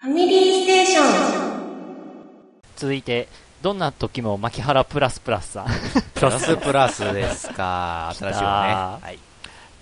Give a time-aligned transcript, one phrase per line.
[0.00, 1.58] ファミリーステーション。
[2.76, 3.26] 続いて、
[3.62, 5.66] どんな時も牧原プラスプラスさん。
[6.14, 8.14] プラスプラスですか。
[8.16, 9.04] 新しいわね。
[9.04, 9.18] はい。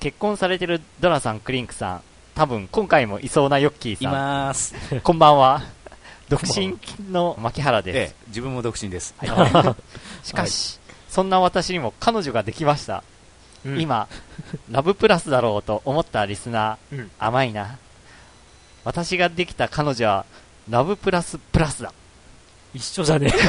[0.01, 2.03] 結婚されてるドラさん、クリンクさん。
[2.35, 4.13] 多分、今回もいそうなヨッキーいさん。
[4.13, 4.75] ます。
[5.03, 5.61] こんばんは。
[6.31, 6.79] 独身
[7.11, 9.15] の牧原でええ、自分も独身です。
[9.19, 9.75] はい。
[10.23, 10.29] す。
[10.31, 10.81] しかし、
[11.11, 13.05] そんな私にも彼女ができました。
[13.67, 14.09] うん今、
[14.71, 17.77] ラブプラスだろうと思ったリスナー、うん甘いな。
[18.87, 20.25] 私ができた彼女は、
[20.71, 21.93] ラブプラスプラスだ。
[22.73, 23.33] 一緒じゃね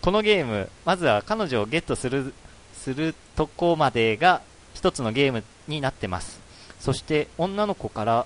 [0.00, 2.32] このゲーム、まずは彼女をゲットする、
[2.74, 4.40] するとこまでが
[4.72, 6.40] 一つのゲームになってます。
[6.80, 8.24] そして女の子から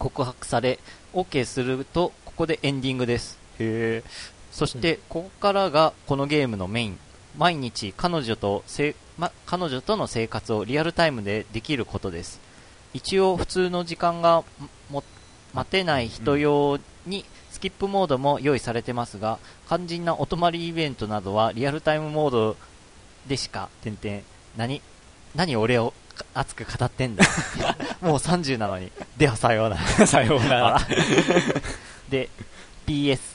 [0.00, 0.80] 告白され、
[1.12, 3.38] OK すると、ここでエンディングです。
[3.60, 4.10] へえ。
[4.50, 6.98] そして、ここからがこのゲームのメイン。
[7.38, 12.40] 毎日彼女とせ、ま、彼女との生活をリアルタイムでできることです。
[12.94, 14.44] 一応普通の時間が
[14.88, 15.04] も
[15.52, 22.56] 待てない人用にスキップモードも用意されてますが、肝心なお泊まりイベントなどはリアルタイムモード
[23.26, 24.22] でしか、てんてん、
[24.56, 24.80] 何、
[25.34, 27.24] 何俺をか熱く語ってんだ？
[28.00, 28.90] もう30なのに。
[29.16, 29.82] ではさようなら。
[30.06, 30.80] さようなら。
[32.08, 32.28] で、
[32.86, 33.34] PS。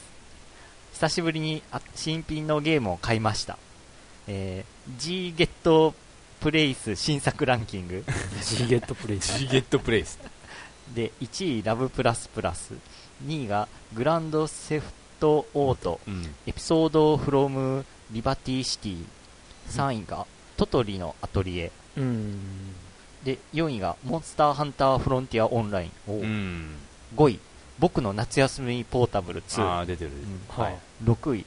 [0.93, 3.57] 久しぶりにあ新品のゲームを買いました。
[4.27, 5.95] えー、G ゲット
[6.39, 8.03] プレイス新作ランキング。
[8.41, 9.37] ジゲットプレイス。
[9.39, 10.17] ジゲットプレイス。
[10.95, 12.73] で、1位ラブプラスプラス。
[13.25, 14.85] 2位がグランドセフ
[15.19, 15.99] トオート。
[16.07, 16.33] うん。
[16.47, 19.05] エピソードフロムリバティシティ。
[19.69, 21.71] 3位がトトリのアトリエ。
[21.97, 22.39] うん。
[23.25, 25.91] で、4位がモンスターハンターフロンティアオンライン。
[26.07, 26.75] うん。
[27.17, 27.39] 5位、
[27.79, 29.61] 僕の夏休みポータブル2。
[29.61, 30.11] ああ、出てる。
[30.11, 30.77] うんはい。
[31.03, 31.45] 6位、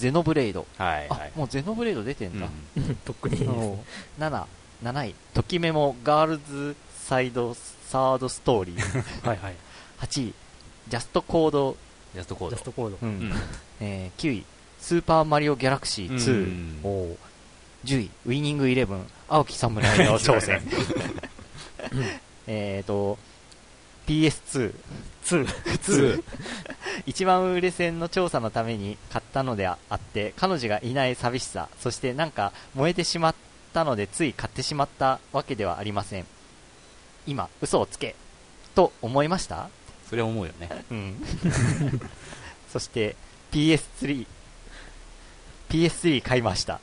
[0.00, 0.66] ゼノブレイド。
[0.78, 1.06] はい。
[1.10, 1.32] あ、はい。
[1.36, 2.48] もうゼノブレイド出てんだ。
[2.76, 3.84] うんとっくにいいですおうね。
[4.18, 4.44] 7、
[4.82, 6.74] 7位、ときメモガールズ
[7.06, 9.02] サイドサードストーリー。
[9.28, 9.54] はいはい。
[10.00, 10.34] 8位、
[10.88, 11.76] ジャストコード。
[12.14, 12.64] ジャストコードジャス。
[12.64, 13.06] トコードう。
[13.06, 13.32] んうん。
[13.80, 14.44] えー9位、
[14.80, 16.32] スーパーマリオギャラクシー2。
[16.32, 17.18] うんおう
[17.84, 20.62] 10位、ウィニングイレブン、青木侍の挑戦。
[22.46, 23.18] えっと、
[24.06, 24.74] PS2。
[25.24, 25.46] 2。
[25.46, 26.22] 2。
[27.06, 33.34] 一番売れ線の調査のために買ったのであって、彼女がいない寂しさ、そしてなんか燃えてしまっ
[33.72, 36.26] たのでつい買ってしまったわけではありません。
[37.26, 38.14] 今、嘘をつけ、
[38.74, 39.68] と思いました？
[40.08, 40.68] それは思うよね。
[40.90, 41.22] うん。
[42.72, 43.14] そして、
[43.52, 44.26] PS3。
[45.68, 46.80] PS3 買いました。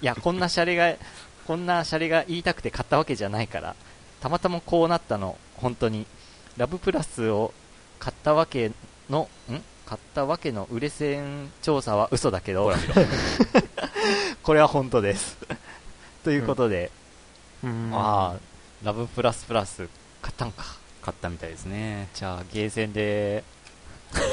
[0.00, 0.94] いや、こんなシャレが、
[1.46, 3.76] こんなシャレが言いたくて買ったわけじゃないから、
[4.20, 6.06] たまたまこうなったの、本当に。
[6.56, 7.54] ラブプラスを
[8.02, 8.72] 買ったわけ
[9.08, 9.62] の、ん？
[9.86, 12.72] 買ったわけの売れ線調査は嘘だけど。
[14.42, 15.38] これは本当です。
[16.24, 16.90] ということで、
[17.62, 18.40] うんああ、
[18.82, 19.88] ラブプラスプラス
[20.20, 20.64] 買ったんか。
[21.00, 22.08] 買ったみたいですね。
[22.12, 23.44] じゃあ、ゲーセンで、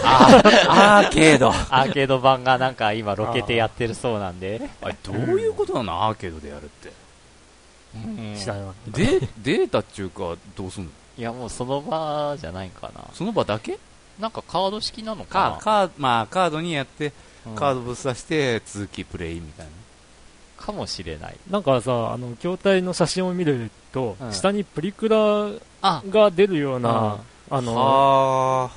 [0.04, 0.42] あ
[1.04, 1.50] アーケード。
[1.50, 6.06] アーケード版がなんか今ロケてやってるそうなんで、あれ、どういうことなの？
[6.06, 6.92] アーケードでやるって。
[7.94, 10.92] うんデータっていうか、どうすんの？
[11.20, 13.04] いやもうその場じゃないかな。
[13.14, 13.78] その場だけ？
[14.22, 17.12] なんかカード式なのかなか、カーまあ、カードにやって、
[17.46, 19.72] うんカードぶっ刺して、続きプレイみたいな。
[20.66, 21.36] かもしれない。
[21.50, 25.18] なんかさ、あの、筐体の写真を見るとう、ん下にプリクラ
[25.82, 26.90] あ、が出るような、
[27.50, 28.70] ああの、あ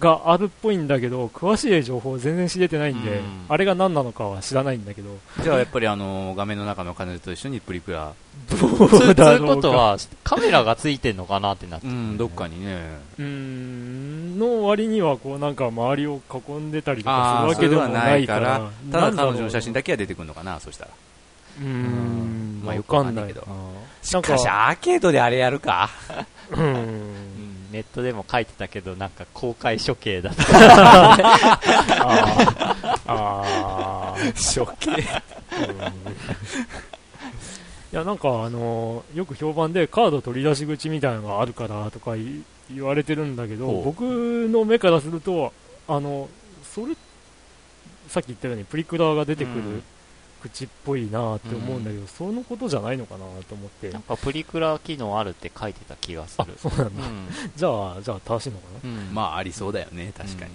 [0.00, 5.42] があるっぽいんだけど、詳しい情報全然知れてないんでうん、あれが何なのかは知らないんだけど、ー。
[5.42, 8.12] じゃあ、やっぱりあの、画面の中の彼女と一緒にプリクラ。
[8.50, 9.46] どそうそういう。
[9.46, 12.78] ことは、カメラがついてんのかなってなってるうん、どっかにね。
[13.18, 20.90] うーん、の割には、こうなんか周りを囲んでたりとかするわけではなないいか、からら、ただ彼女の写真だけは出てくるのかな、そしたら。
[21.60, 23.80] うーん、まあよわくわかんなけどかんないいな。
[24.02, 25.90] しかかし、アーケードであれやるか
[26.50, 27.27] うんうん
[27.70, 30.42] ネットでも書いてたけど、なんか公開処刑だった。
[31.12, 33.00] あー。
[33.06, 34.90] あー、処刑。
[34.90, 34.96] うん。
[34.96, 35.00] い
[37.92, 45.52] や、なんかあのーよく評判でカード取り出し口みたいなのがあるからとかい言われてるんだけど、僕の目からすると、
[45.88, 46.28] あの、
[46.74, 46.94] それ、
[48.08, 49.76] さっき言ったようにプリクラが出てくうん。
[49.76, 49.82] る
[50.42, 54.02] 口っぽいなって思うんだけど、そのことじゃないのかなと思ってなん。
[54.02, 56.54] かプリクラ機能あるって書いてた気がすある、。
[56.56, 57.06] そうなんだ。
[57.06, 57.28] うん。
[57.56, 58.90] じゃあ、じゃあ正しいのかな？
[58.90, 60.50] うんまあ、ありそうだよね、確かに。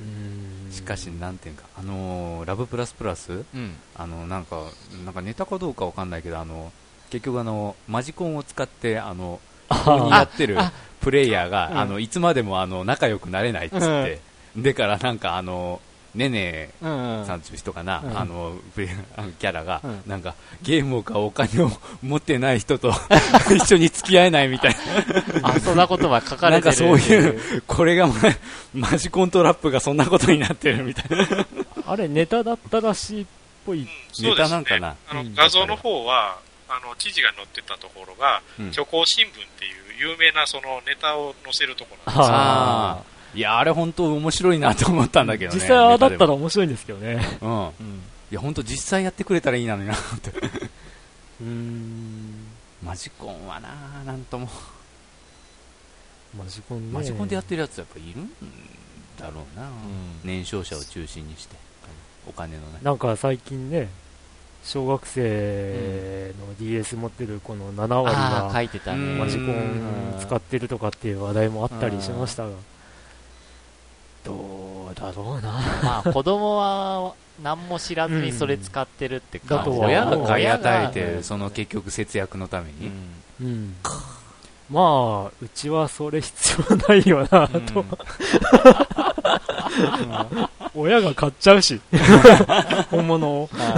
[0.00, 3.32] うーんしかし、なんていうか、あのーラブプラスプラス？
[3.32, 3.74] うん。
[3.96, 4.62] あの、なんか、
[5.04, 6.72] なんかネタかどうかわかんないけど、あの、
[7.10, 9.40] 結局あの、マジコンを使って、あの、
[9.70, 14.20] にやってるあプレイヤーが、うんあの、いつまでもあの、仲良くなれないっつって、
[14.56, 15.80] だからなんかあの、
[16.18, 17.26] ねねうんうん。
[17.26, 18.18] さんという人かな、うん。
[18.18, 20.02] あのプレあのキャラが、うん。
[20.06, 21.70] なんかゲームを買うお金を
[22.02, 22.92] 持ってない人と
[23.54, 24.76] 一緒に付き合えないみたい
[25.42, 26.72] な、あ、そんなことは書かれてる。
[26.72, 28.14] なんかそういう、これがま
[28.74, 31.46] マジコントラップがそんなことになってるみたいな、
[31.86, 33.26] あれ、ネタだったらしいっ
[33.64, 33.88] ぽい。
[34.20, 34.96] ネタなんかな？
[35.08, 36.38] あのうん画像の方は、
[36.68, 38.72] あの記事が載ってたところが、うん。
[38.72, 42.36] 虚構新聞っていう有名なそのネタを載せるところなんですよ。
[42.36, 43.02] あ
[43.38, 45.60] いや、あれ本当面白いなと思ったんだけどね。
[45.60, 47.38] 実際ああだったら面白いんですけどね。
[47.40, 47.72] も。
[47.78, 47.86] うん。
[47.86, 47.94] うん。
[47.94, 48.00] い
[48.32, 50.30] や、本当実際やってくれたらいいのになって。
[50.30, 52.48] うーん。
[52.84, 54.48] マジコンはな、なんとも。
[56.36, 56.92] マジコンね。
[56.92, 58.28] マジコンでやってるやつやっぱいるん
[59.16, 59.66] だろうな。
[59.66, 59.70] うん
[60.24, 61.54] 年少者を中心にして。
[62.28, 62.80] お金のね。
[62.82, 63.88] なんか最近ね、
[64.64, 68.98] 小学生の DS 持ってるこの7割が書いてたね。
[68.98, 72.50] うんマジコン使ってるとかっていう話題もあったりしましたが、
[74.28, 75.52] どうだろうな。
[75.82, 82.90] まあ、子供は何も知らずにそれ使ってるって感じだとは親が買い与え親て、がその結局節約のために。
[83.40, 83.74] うんうん。
[84.70, 87.84] まあ、うちはそれ必要ないよな、うんと。
[90.74, 91.80] 親が買っちゃうし。
[92.90, 93.48] 本物を。
[93.54, 93.74] あ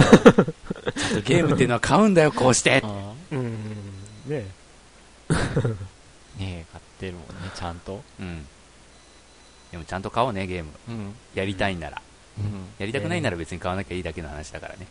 [1.23, 2.81] ゲームっていうのは買うんだよ、こうして。
[2.83, 3.53] あうん。
[4.25, 4.45] ね
[6.37, 8.01] ねえ、買ってるもんね、ちゃんと。
[8.19, 8.45] うん。
[9.71, 10.69] でもちゃんと買おうね、ゲーム。
[10.89, 11.15] うん。
[11.33, 12.01] やりたいんなら。
[12.37, 12.45] うん。
[12.77, 14.87] やりたくないなら別に買わなきゃいいだけの話だからね。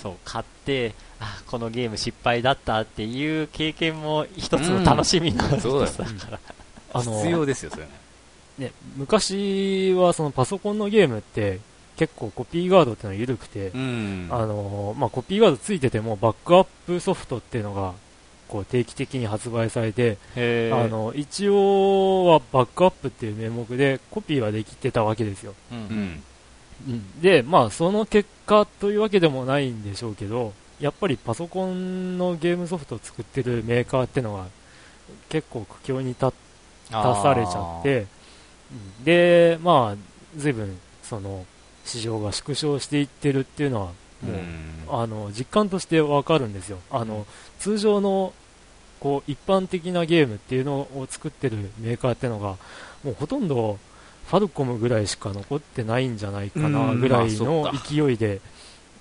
[0.00, 6.40] そう、買って、あ、このゲーム失敗だったっていう経験も一つの楽しみの一つだから。
[6.92, 7.90] あの必要ですよ、それね。
[8.58, 11.58] ね、昔はそのパソコンのゲームって
[11.96, 14.28] 結構コピーガードっていうのは緩くて、うん。
[14.30, 17.94] あのまあ、コピーガードついててもバックアップソフトっていうのが
[18.54, 25.54] こう定期的に発売されて、へあの一応はバックアップっていう名目でコピーはできてたわけですよ。
[25.72, 25.74] う。
[25.74, 26.22] うんん。
[27.20, 34.46] で、まあその結果というわけでもないんでしょうけど、やっぱりパソコンのゲームソフトを作ってるメーカーっていうのが
[35.28, 36.32] 結構苦境に立っ
[36.90, 38.08] 出されちゃって、うん
[39.04, 39.96] で、まあ、
[40.36, 41.46] 随分、その、
[41.84, 43.92] 市場が縮小していってるっていうのは、も
[44.98, 46.78] う、あの、実感としてわかるんですよ。
[46.90, 47.26] あの、
[47.60, 48.32] 通常の、
[49.04, 52.56] こう、一般的なゲームっていうのを作ってるメーカーっていうのが、
[53.04, 53.78] もうほとんど、
[54.28, 58.40] ファルコムぐらいしか残ってないんじゃないかな、うんぐらいの勢いで、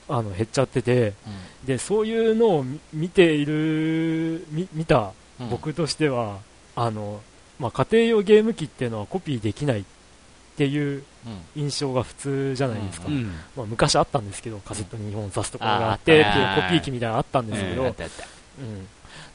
[0.10, 1.14] あの、減っちゃってて、
[1.62, 1.68] うん。
[1.68, 5.50] で、そういうのを見見ている、み見たうん。
[5.50, 6.40] 僕としては、
[6.76, 7.22] あの、
[7.58, 9.84] まあ、家庭用ゲーム機っていうのはコピーできないっ
[10.58, 11.62] ていううん。
[11.64, 13.08] 印象が普通じゃないですか。
[13.08, 13.32] うん。
[13.56, 18.88] まあ、昔あったんですけど、カセットに2本挿すところがあってっていうコピー機みたいなのあったんですけど、うん。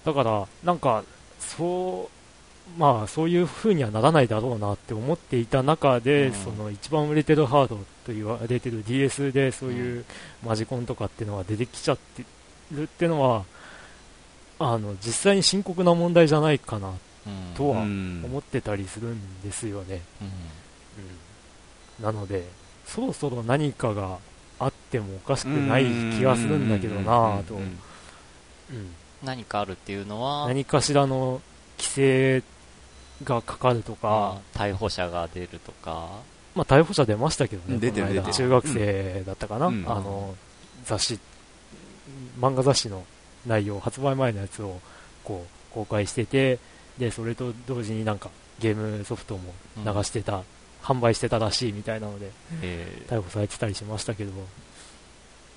[0.08, 1.04] だから、なんか、
[1.38, 2.08] そ
[2.76, 6.32] う、まあ、そういう風にはならないだろうなって思っていた中で、うん。
[6.32, 7.76] その一番売れてるハード
[8.06, 10.06] と言われてる DS でそういう
[10.46, 12.24] マジコンとかっていうのが出てきちゃって
[12.72, 13.44] るっていうのは、
[14.58, 16.90] あの、実際に深刻な問題じゃないかなう
[17.30, 17.54] ん。
[17.54, 18.22] とはうん。
[18.24, 20.00] 思ってたりするんですよね。
[22.00, 22.04] うん。
[22.04, 22.48] なので、
[22.86, 24.16] そろそろ何かが
[24.58, 25.84] あってもおかしくない
[26.16, 27.56] 気がするんだけどなぁと。
[27.56, 27.60] うん。
[27.60, 31.40] うん何かあるっていうのは、何かしらの
[31.78, 32.42] 規制
[33.24, 36.08] がかかるとか、まあ逮捕者が出るとか、
[36.54, 39.84] まあ逮捕者出ましたけどね、出てる中学生だったかな、うん。
[39.88, 40.34] あの、
[40.84, 41.18] 雑誌、
[42.40, 43.04] 漫画雑誌の
[43.46, 44.80] 内容、発売前のやつを
[45.24, 46.58] こう公開してて、
[46.98, 50.42] で、それと同時になんかゲームソフトも流してた、
[50.82, 52.30] 販売してたらしいみたいなので、
[52.62, 53.04] え。
[53.08, 54.32] ー逮捕されてたりしましたけど、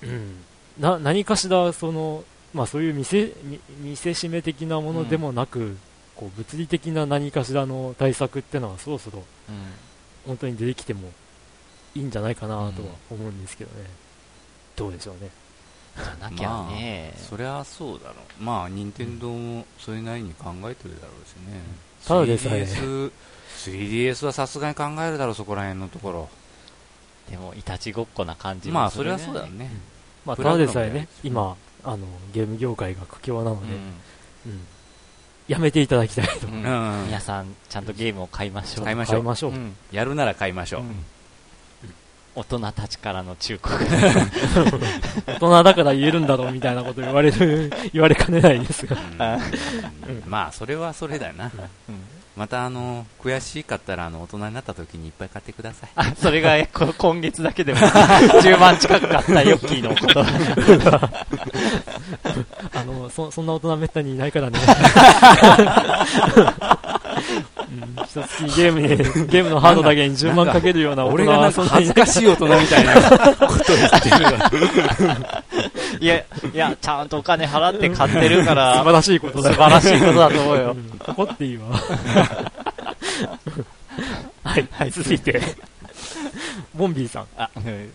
[0.02, 0.42] うん、
[0.78, 5.76] な何かしらその、まあ、そういう見せ見見せしめ的なものでもなく、
[6.16, 9.56] こう物理的な何かしらの対策ってのはそろそろうん
[10.26, 11.10] 本当に出てきても
[11.94, 12.70] いいんじゃないかなとは
[13.10, 13.86] 思うんですけどね、
[14.76, 15.30] どうでしょうね。
[15.96, 18.42] じゃなきゃね、そりゃそうだろう。
[18.42, 21.60] まあ、任天堂もそれなりに考えてるだろうしね。
[22.06, 23.12] ただでさえ 3DS、
[23.58, 26.28] 3DS はさすがに考えるだろう、そこら辺のところ。
[27.30, 29.70] でも、いたちごっこな感じもまあ、それはそうだね。
[30.24, 33.78] まあ、プラグただでさえのね、今、あのゲーム業界が苦境なので、う
[34.48, 34.66] んうん
[35.48, 36.46] やめていただきたいと。
[36.46, 38.84] 皆さん、ちゃんとゲームを買いましょう。
[38.84, 39.14] 買いましょう。
[39.16, 39.50] 買いましょう。
[39.50, 40.80] うんやるなら買いましょう。
[40.82, 41.04] うん
[42.34, 43.74] 大人たちからの忠告。
[45.26, 48.96] 大人だから言えるんだろうみたいなこと言われる、言われかねないですが。
[48.96, 51.50] うんまあ、それはそれだよな。
[51.88, 52.00] うん
[52.34, 55.90] また、あの、悔しかったら、あの、大人になった時にいっぱい買ってください。
[55.96, 57.80] あ、それがえ こ今月だけでも
[58.40, 60.20] 10万近く買ったヨッキーのこと。
[62.74, 64.58] あの、そ、そんな大人めったにいないからね。
[67.72, 68.88] うん一月にゲームに、
[69.28, 74.16] ゲームのハードだけに10万かけるような大人俺がなんかはそんなに恥ずかしい大人みたいなことを言ってる
[76.00, 76.24] いや、い
[76.54, 79.54] や、ちゃんとお金払って買ってるか素晴ら、らしいことだよ。
[79.54, 80.74] 素晴らしいことだと思うよう。
[80.74, 81.64] ん怒っていいわ。
[84.44, 85.40] はい、続いて、
[86.74, 87.26] ボンビーさん。
[87.36, 87.90] あ、うん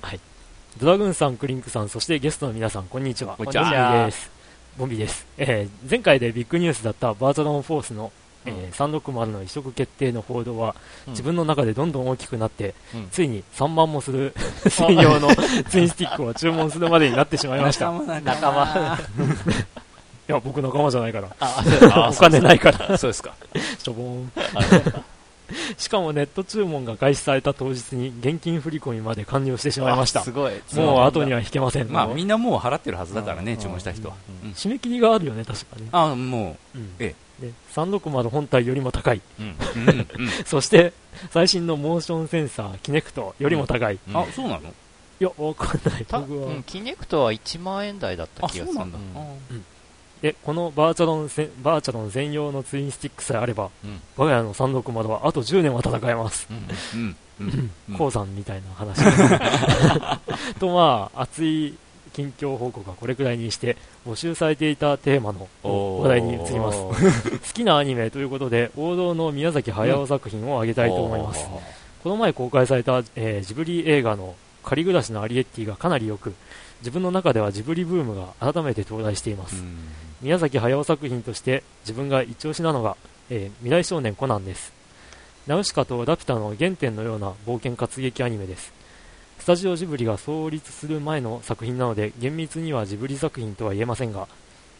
[0.79, 3.35] ドラグーンさん、クリンクさん、そしてゲストの皆さん、こんにちは。
[3.35, 4.29] こんにちはボンビーです。
[4.77, 5.25] ボンビーです。
[5.37, 8.11] えー前回でビッグニュースだったバーチャロンフォースの、
[8.45, 10.75] えー360の移植決定の報道は、
[11.07, 14.35] うん自分の中でどんどん大きくなって、うんついに3万もする
[14.69, 15.29] 専用の
[15.69, 17.87] ツインスティックを注文するまでになってしまいました。
[17.87, 18.99] い仲間。
[20.27, 21.29] や、僕仲間じゃないから。
[21.39, 23.33] あ、あ お金ないから、 そうですか
[23.79, 24.31] しょぼーん。
[25.77, 30.31] しかもネット注文が開始された当日に現金振り込みまで完了してしまいましたあす。
[30.33, 30.53] ごい。
[30.73, 31.89] もう後には引けません。
[31.89, 35.87] まあみんなもう払ってるはずだからねうん注文した人はうんうん締め切りがあるよね、確かね。
[35.93, 39.21] あもうんえで360本体よりも高い。
[39.39, 39.45] うん。
[39.45, 40.91] ううんうんそして、
[41.31, 43.95] 最新のモーションセンサー、キネクトよりも高い。
[43.95, 44.73] いうんあそうなの？
[45.19, 46.05] や、わかんない。
[46.05, 46.47] た僕は。
[46.47, 48.73] うん、キネクトは1万円台だったあ気がする。
[48.73, 48.97] そうなんだ
[49.51, 49.65] うん
[50.21, 56.47] で、このバーチャロンせバーチャロン専用のツインスティックさえあれば、うん我が家の360はあと10年は戦えます。
[56.95, 57.15] うんうん
[57.97, 58.99] 鉱山みたいな話。
[60.59, 61.75] と、まあ、熱い
[62.13, 65.47] 近況報告はこれくらいにして、募集されていたテーマの
[66.01, 66.79] 話題に移ります。
[66.89, 66.93] 好
[67.53, 71.45] きなアニメということで、王道の宮崎駿作品を挙げたいと思います。
[72.01, 76.33] この前公開された、えージブリ映画の仮暮らしのアリエッティがかなり良く、
[76.81, 79.63] 自分の中ではジブリブームが改めて到来しています。
[80.19, 82.97] 宮崎駿作品として自分が一押しなのが、
[83.29, 84.73] えー未来少年コナンです。
[85.45, 88.73] ナウシカとラピュタの原点のような冒険活劇アニメです。
[89.37, 94.27] スタジオジブリが創立する前の作品なので厳密にはジブリ作品とは言えませんが、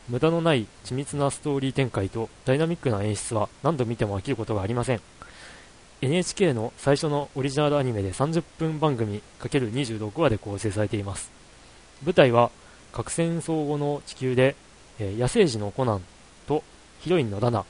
[0.09, 5.01] 無駄のない緻密なストーリー展開とダイナミックな演出は何度見ても飽きることがありません。
[6.01, 11.31] NHK の最初のオリジナルアニメで30分番組 ×26 話で構成されています。
[12.03, 12.49] 舞台は
[12.91, 14.55] 核戦争後の地球で
[14.99, 16.01] えー野生児のコナン
[16.47, 16.63] と
[16.99, 17.65] ヒロインのラナ、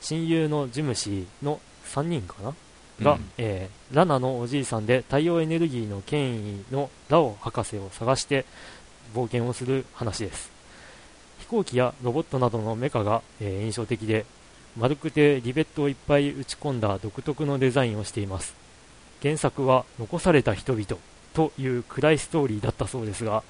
[0.00, 2.54] 親友のジムシーの3人かな、
[3.02, 8.44] が、うんえーラナのおじいさんで太陽エネルギーの権威のラオ博士を探して
[9.14, 10.50] 冒険をする話です。
[11.40, 14.24] 飛行機やロボットなどのメカが、えー印象的で、
[14.76, 18.54] 丸くてリベットをいっぱい打ち込んだ独特のデザインをしています。
[19.22, 20.84] 原作は残された人々
[21.32, 23.42] という暗いストーリーだったそうですが、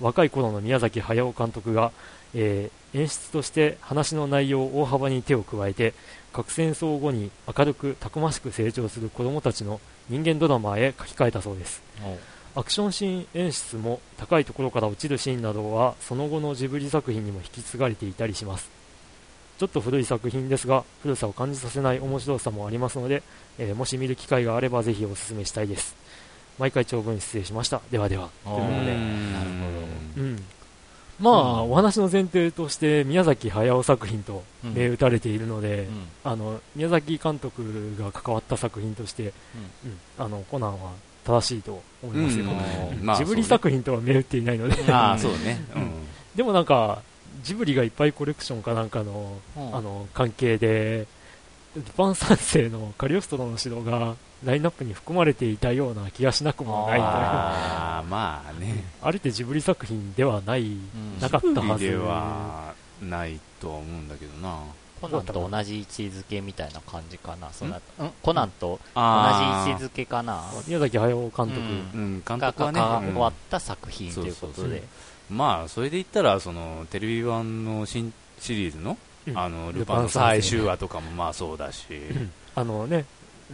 [0.00, 1.92] 若い頃の宮崎駿監督が、
[2.34, 5.92] えー演出として話の内容を大幅に手を加えて
[6.32, 11.82] 核戦争後に明るくたくましく成長する子供たちの人間ドラマへ書き換えたそうです。
[12.54, 18.70] アクションシーン演出も高いところから落ちるシーンなどはその後のジブリ作品にも引き継がれていたりします。
[19.58, 23.22] ちょっと古い作品ですが古さを感じさせない面白さもありますので、
[23.58, 25.94] えーもし見る機会があればぜひお勧めしたいです。
[26.58, 27.82] 毎回長文失礼しました。
[27.90, 28.30] ではでは。
[28.44, 30.44] ということでなるほうん、
[31.18, 34.74] まあ、お話の前提として宮崎駿作品とうん。
[34.74, 36.06] 銘打たれているので、うん。
[36.24, 39.32] あの宮崎監督が関わった作品として、
[39.84, 39.98] うん。
[40.18, 40.92] あのコナンは
[41.24, 42.98] 正しいと思いますよ、うん。
[42.98, 43.06] うん。
[43.06, 44.92] まあジブリ作品とは銘打っていないので。
[44.92, 45.64] ああそうね。
[45.74, 45.90] うん。
[46.34, 47.02] でもなんか
[47.42, 49.76] ジブリがいっぱいコレクションかなんかの,、うん。
[49.76, 51.06] あの関係で
[51.76, 54.14] ルパン三世のカリオストロの城が
[54.44, 58.84] ラインナップに含まれていたような気がしなくもないというあああまあね。
[59.10, 64.58] れってジブリ作品ではない、うんなかったはずではないとは思うんだけどな。
[65.00, 67.50] コナンと同じ位置づけみたいな感じかな。
[67.52, 67.70] そん？
[67.70, 70.42] な、うんコナンと同じ位あ置づけかな。
[70.66, 71.50] 宮崎駿監督、
[72.26, 72.80] 監が督はね。
[72.80, 74.82] 関うんわった作品ということで。
[75.30, 78.98] まあそれで言ったらそのテレビ版の新シリーズのうん
[79.34, 81.86] あのルルパン最終話とかもまあそうだし。
[82.54, 83.04] あのね、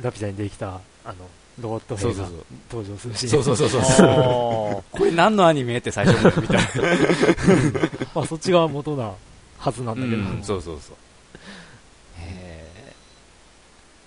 [0.00, 1.14] ラピュタにできた、あの、
[1.60, 2.44] ロボット兵がそうそうそう。
[2.70, 6.60] 登場するし、そうそうそうそうこれ何のアニメって最初に見たら
[8.14, 9.12] まあそっちが元な
[9.58, 10.96] はずなんだけど、ううんそうそうそう。
[12.18, 12.94] へ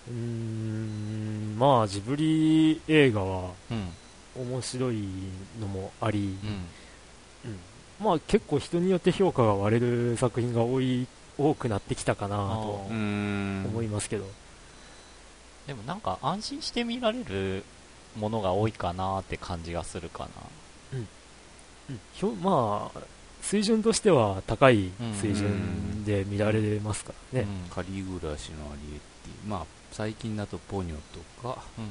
[0.10, 0.14] ー。
[0.14, 3.52] ん、まあジブリ映画は。
[4.38, 5.08] 面白い
[5.62, 7.50] のもあり、うん。
[7.50, 7.60] うん。
[8.02, 11.08] まあ結構人によって評価が割れる作品が多い、
[11.38, 14.26] 多くなってきたかなと思いますけど、
[15.68, 17.64] でもなんか安心して見られる
[18.16, 20.28] ものが多いかなって感じがするか
[20.92, 20.98] な。
[21.00, 21.08] うん。
[22.14, 23.00] ひょまあ、
[23.42, 27.48] 水準としては高い水準で見られますからね。
[27.48, 27.70] うん。
[27.70, 31.20] 仮暮らしのアリエッティまあ最近だとポニョと
[31.54, 31.62] か。
[31.78, 31.88] うん。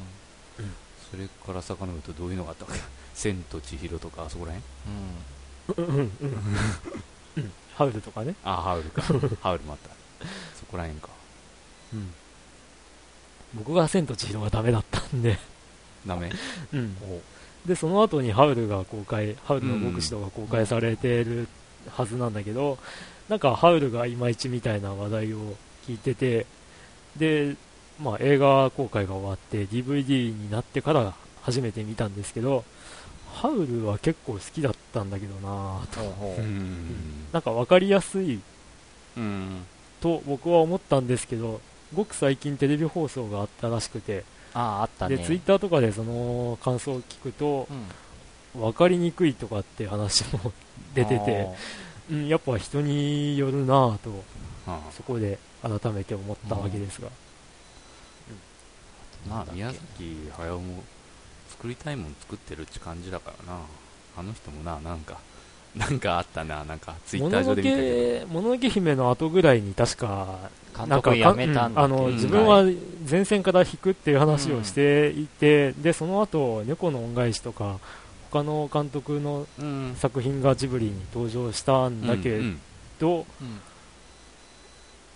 [1.10, 2.74] それから遡るとどういうのがあったか。
[3.14, 4.62] 千と千尋とかあそこらへん
[5.76, 5.82] うん。
[5.82, 5.86] うん。
[5.86, 5.92] うん。
[5.92, 5.98] うん。
[5.98, 6.40] うん
[7.76, 8.34] ハウルとかね。
[8.44, 9.02] あハウルか。
[9.42, 10.26] ハウルもあった。
[10.58, 11.08] そこらへんか。
[11.92, 12.12] うん。
[13.54, 15.38] 僕が千と千尋がダメだったんで、
[16.06, 16.30] ダメ？
[16.72, 16.96] うん。
[17.66, 21.48] で、その後にハウルが公開、ハウルの牧師とか公開されてる
[21.90, 22.78] はずなんだけど、
[23.28, 26.46] なんかハウルがいまいちみたいな話題を聞いてて、
[27.16, 27.56] で、
[28.02, 32.64] まあ映画公開が終わって DVD になってから初めて見たんですけど、
[33.34, 35.80] ハウルは結構好きだったんだけどな。
[35.80, 36.00] ぁと。
[36.12, 36.42] ほう。
[36.42, 37.26] ん。
[37.32, 38.40] なんか分かりやすい
[39.16, 39.64] うん
[40.00, 41.60] と僕は思ったんですけど、
[41.94, 45.16] ごく最近テレビ放送があったらしくて、ああ、あったね。
[45.16, 48.60] で、ツイッターとかでその感想を聞くと、うん。
[48.60, 50.52] 分かりにくいとかって話も
[50.94, 51.48] 出てて、
[52.10, 54.22] うん、やっぱ人によるなぁと、
[54.66, 57.08] あそこで改めて思ったわけですが。
[59.52, 60.84] 宮崎駿も
[61.56, 63.61] 作りたいもん作ってるって感じだからな。
[64.16, 65.18] あの人もななんか
[65.75, 66.62] なんかあったな。
[66.64, 70.38] なんかツイッター上で見たけけ、もののけ姫の後ぐらいに確か、
[70.76, 72.14] 監なんか督辞めたんだうんあの、うん。
[72.14, 72.62] 自分は
[73.11, 77.80] 前線から引くっていう話をしていて、で、その後、猫の恩返しとか、
[78.30, 79.96] 他の監督のどうん。
[79.96, 82.61] 作品がジブリに登場したんだけうん
[83.00, 83.26] ど、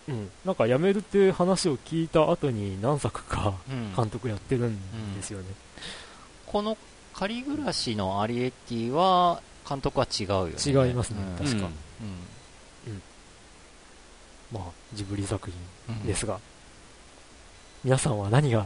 [0.09, 0.15] うん。
[0.15, 0.31] うん。
[0.45, 3.95] なんか辞めるっていう話を聞いた後に何作かうん。
[3.95, 4.77] 監督やってるん
[5.17, 5.45] ですよね。
[6.51, 6.77] この
[7.15, 10.53] 仮暮らしのアリエッティは、監督は違うよね。
[10.65, 11.19] 違いますね。
[11.41, 11.47] うん。
[11.47, 11.67] 確か。
[11.67, 13.03] うん。
[14.51, 14.63] まあ、
[14.95, 15.51] ジブリ作
[15.89, 16.41] うん品ですが、
[17.85, 18.65] 皆さんは何が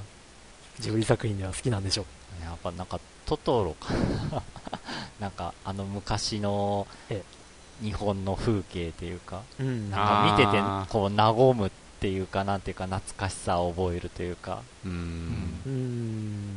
[0.79, 2.03] ジブリ作品では好きなんでしょ
[2.41, 2.45] う？
[2.45, 3.93] やっぱなんか、トトロか。
[4.31, 4.43] な。
[5.19, 7.25] なんか、あの昔のえ
[7.83, 9.91] 日本の風景っていうか、うん。
[9.91, 10.63] なんか見てて
[10.93, 15.61] こう、和むっていうか、なんていうか、懐かしさを覚えるというか、うん。
[15.67, 16.57] うーん。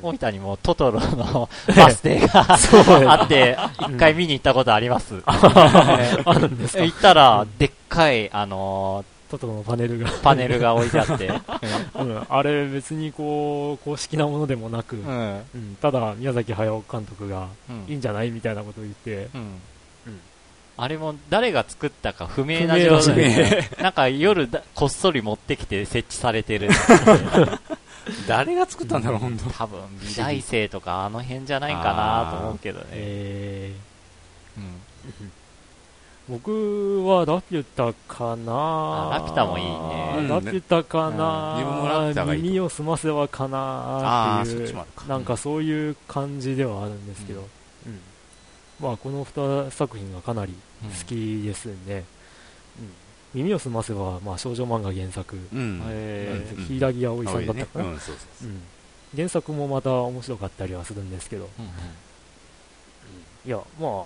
[0.00, 5.22] 大分にもトトロの バス停があって、一回見に行ったことあります。
[5.26, 6.84] あるんですか？
[6.84, 10.08] 行ったら、でっかい、あのトトロのパネルが。
[10.08, 11.28] ーパネルが置いてあって、
[11.94, 15.72] うん、あれ別にこう、公式なものでもなく、ううん。
[15.72, 15.76] ん。
[15.80, 17.84] ただ宮崎駿監督がうん。
[17.88, 19.28] いいんじゃないみたいなことを言って、
[20.78, 23.14] あれも誰が作ったか不明不な状態。
[23.14, 26.70] で、なんか夜だこっそり持ってきて設置されてる。
[28.26, 29.50] 誰が作ったんだろう本当。
[29.50, 32.86] 多分美大生とかあの辺じゃないかなと思うけどね。
[32.92, 33.74] え
[34.56, 34.64] うん。
[34.64, 35.30] ー、
[36.28, 39.10] 僕はラピュタかな。
[39.10, 40.14] あラピュタもいいね。
[40.18, 40.28] うん。
[40.28, 44.42] ラピュタかな、耳を澄ませばかな。
[44.42, 44.76] っていう
[45.08, 47.40] なんかそういう感じではあるんですけど、
[47.86, 47.92] うん。
[47.92, 48.00] うん。
[48.80, 52.04] まあこの2作品がかなり好きですね、うん
[53.34, 55.36] 耳を澄ませば、まあ、少女漫画原作、
[56.68, 57.84] 柊木葵さんだったかな、
[59.14, 61.70] 原作もまた面白かったりはするんですけど、うんうん。
[63.46, 64.04] いや、まあ、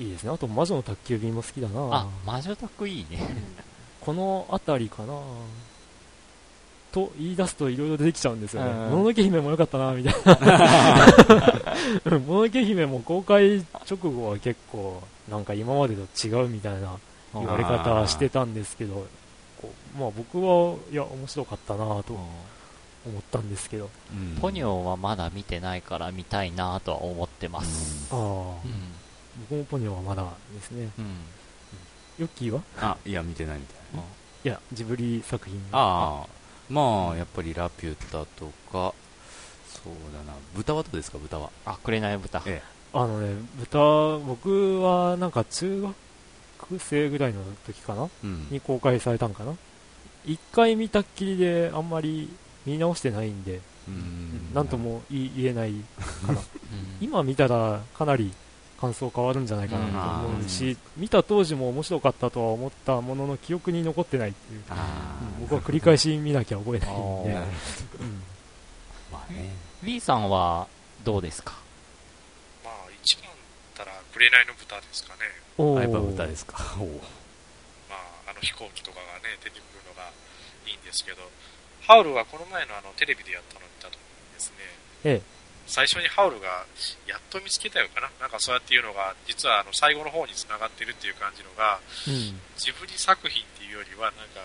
[0.00, 0.30] いいですね。
[0.30, 1.80] あと、魔女の宅急便も好きだな。
[1.92, 3.18] あ、魔女宅いいね。
[4.00, 5.14] この辺りかな。
[6.90, 8.70] と言い出すといろいろ出てきちゃうんですよね。
[8.70, 8.76] うん。
[8.76, 11.06] もののけ姫も良かったなみたいな。
[12.06, 12.22] うん。
[12.22, 16.96] もののけ姫も公開直後は結構、なんか今までと違うみたいな
[17.34, 19.06] 言われ方してたんですけど、
[19.60, 22.14] こうまあ僕は、いや、面白かったなと
[23.06, 23.90] 思ったんですけど。
[24.12, 28.08] うんポニョはまだ見てないから見たいなとは思ってます。
[28.12, 28.56] ああ、うん。
[29.50, 30.90] 僕もポニョはまだですね。
[30.98, 31.16] うん。
[32.18, 32.62] ヨッキーは？
[32.80, 33.76] あいや見てないみたい
[34.44, 35.60] いや、ジブリ作品。
[35.72, 36.26] ああ
[36.68, 38.94] まあやっぱりラピュタとか
[39.66, 41.50] そうだな豚はどうですか豚は？
[41.64, 42.42] あ、くれない豚。
[42.46, 42.62] え
[42.92, 45.94] あのね、豚、僕はなんか中学
[46.78, 48.08] 生ぐらいの時かな？
[48.24, 48.48] うん。
[48.50, 49.54] に公開されたんかな？
[50.26, 52.28] 一回見たっきりであんまり
[52.66, 54.54] 見直してないんで、うん。
[54.54, 55.72] なんとも言い言えない
[56.26, 56.38] かな。
[56.38, 56.44] うん。
[57.00, 58.32] 今見たらかなり
[58.80, 64.62] 感想変わるんじゃないかなと思うし、見た当時も面白かったとは思ったものの記憶に残ってないっていう。
[64.68, 66.92] あうん僕は繰り返し見なきゃ覚えないん
[67.24, 67.36] で。
[67.36, 68.22] あ、うん。
[69.10, 69.50] まあね。
[69.82, 70.66] B さんは
[71.04, 71.54] どうですか？
[72.64, 73.32] まあ、一番だっ
[73.76, 75.20] たら、紅の豚ですかね。
[75.58, 76.58] あやっぱ豚ですか？
[77.90, 80.10] まあ、あの飛行機とかがね、出てくるのが
[80.66, 81.18] いいんですけど、
[81.86, 84.02] ハウルはこの前のあのテレビでやったのを見たときに
[84.34, 84.56] ですね、
[85.04, 85.22] ええ。
[85.66, 86.64] 最初にハウルが
[87.06, 88.08] やっと見つけたよかな。
[88.20, 92.40] なんかそうやっていうのが、実はあの最後の方に繋がってるっていう感じのが、うん。
[92.56, 94.40] ジブリ作品っていうよりは、なんか、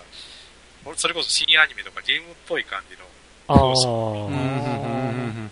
[0.98, 3.04] それこそシニアアニメとかゲームっぽい感じの、
[3.48, 5.50] あそうあ、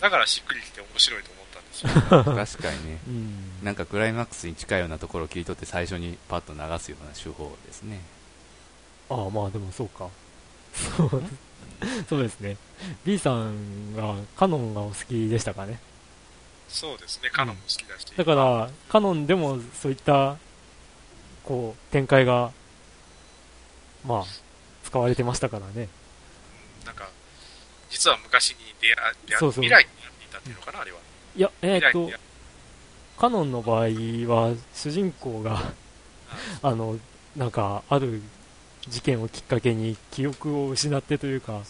[0.00, 2.24] だからしっくりきて面白いと思ったんですよ。
[2.60, 2.98] 確かにね。
[3.08, 3.43] うん。
[3.64, 8.00] なんかクライマックスに近いようなところを切り取って最初にパッと流すような手法ですね
[9.08, 10.08] ああ、まあでもそうか。
[10.74, 11.22] そう、
[12.08, 12.56] そうですね。
[13.04, 15.78] B さんがカノンがお好きでしたかね？
[16.68, 18.04] そうですね、カノンも好きだし。
[18.16, 20.36] だから、カノンでもそういった、
[21.44, 22.50] こう、展開が、
[24.06, 24.24] まあ、
[24.84, 25.88] 使われてましたからね。
[26.84, 27.08] なんか、
[27.90, 30.98] 実は昔に出会出会そうそう未来になっていたっていうのかな、あれは。
[31.36, 32.10] いや、えーっと
[33.18, 33.86] カノンの場合
[34.26, 35.72] は、主人公が、
[36.62, 36.98] あの、
[37.36, 38.20] なんか、ある
[38.88, 41.62] 事件をきっかけに記憶を失ってというか、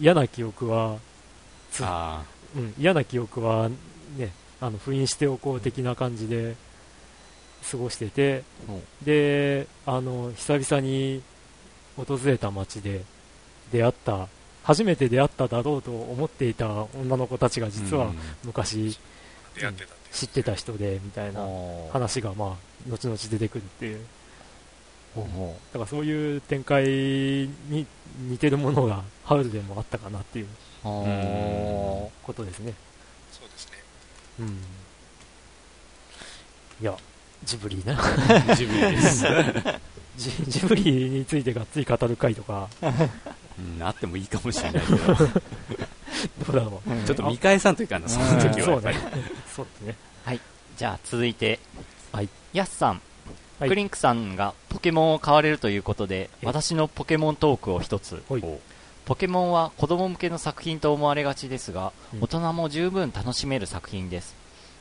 [0.00, 0.98] 嫌な記憶は、
[2.56, 3.68] うん、嫌な記憶は、
[4.16, 6.56] ね、あの、封印しておこう的な感じで
[7.70, 8.44] 過ごしてて、
[9.02, 11.22] で、あの、久々に
[11.96, 13.02] 訪れた街で
[13.72, 14.28] 出会った、
[14.62, 18.18] 初めて出会っただろうと思っていた女の子たちがあ実はうん。
[18.44, 18.98] 昔
[19.54, 20.03] 出会ってた。
[20.14, 21.46] 知ってた人で、みたいな
[21.92, 24.00] 話が、まあ、後々出てくるっていう。
[25.14, 27.86] ほうほだからそういう展開に
[28.18, 30.46] 似てるものがハウルでもあったかなっていう
[30.82, 32.74] ことですね。
[33.30, 33.72] そうですね。
[34.40, 34.46] うん。
[36.80, 36.96] いや、
[37.44, 37.96] ジブリな。
[38.56, 39.24] ジブリです。
[40.16, 44.98] ジジブリについてがっつり語る回とか、うんあってもいいかもしれないけど、
[46.46, 46.90] どうだろう。
[46.90, 49.02] ーちょっと見返さんといかんな、その時はそうやっぱりね。。
[49.54, 49.96] そうですね。
[50.76, 51.60] じゃあ続いて、
[52.12, 52.28] はい。
[52.52, 53.00] ヤスさん、
[53.60, 58.22] はいクリンクさんがポケモンを買われるということで、え私のポケモントークを一つ。
[59.04, 64.34] ポケモンは子供向けの作品と思われがちですが、うん大人も十分楽しめる作品です。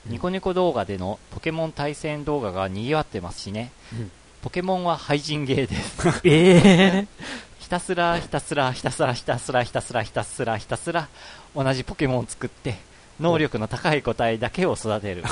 [0.08, 3.72] うんニコニコ動画でのポケモン対戦動画が賑わってますしね。
[3.94, 6.22] うんポケモンは廃人ゲーです。
[6.26, 7.08] ええ
[7.53, 11.08] ひ たすらひたすらひたすらひたすらひたすらひたすらひたすら
[11.56, 12.76] 同じポケモンを作って
[13.20, 15.24] 能力の高い個体だけを育てる。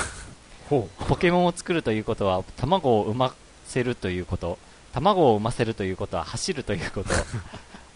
[0.68, 4.58] ほポケモンを作るということは卵を産ませるということ。
[4.92, 7.10] 卵を産ませるということは走るということ。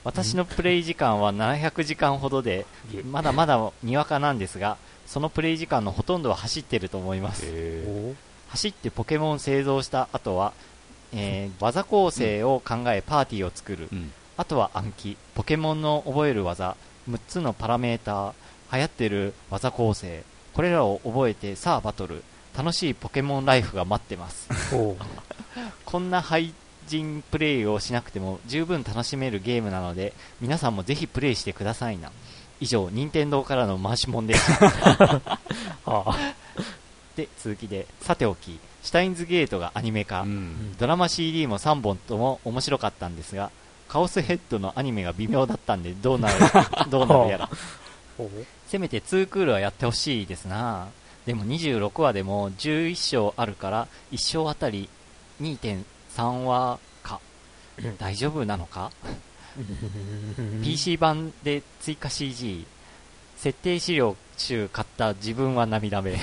[0.05, 3.05] 私のプレイ時間は700時間ほどでう。
[3.05, 7.43] まだまだにわかなんですがそのプレイ時間のほとんどは走ってると思います。
[7.47, 8.15] え
[8.51, 10.53] 走ってポケモンを製造した後は、
[11.13, 13.89] えー技構成を考えパーティーを作る。
[13.89, 16.77] ーうんあとは暗記、ポケモンの覚える技、
[17.09, 18.33] 6つのパラメーター、
[18.73, 22.23] 流行ってる技構成、これらを覚えてさあバトル、
[22.57, 24.49] 楽しいポケモンライフが待ってます。
[24.71, 24.97] ほ
[25.85, 26.53] こんな廃
[26.87, 32.11] 人プレイをしなくても十分楽しめるゲームなので、皆さんもぜひプレイしてくださいな。
[32.61, 35.21] 以上、任天堂からの回しもんでした。
[37.17, 40.77] で、続きで、さておき、シュタインズゲートがアニメ化、うん。
[40.79, 43.51] ドラマ CD も3本とも面白かったんですが、
[43.89, 46.35] カオスヘッドのアニメが微妙だったんで、どうなる、
[46.91, 47.51] どうなるやら。
[48.17, 48.31] ほ
[48.67, 50.89] せめて2クールはやってほしいですな
[51.27, 54.89] でも26話でも11章あるから1章あたり
[55.41, 57.21] 2.3話か
[57.79, 58.91] うん大丈夫なのか、
[59.59, 60.65] う。
[60.65, 62.67] PC 版で追加 CG
[63.37, 66.17] 設定資料集買った自分は涙目 い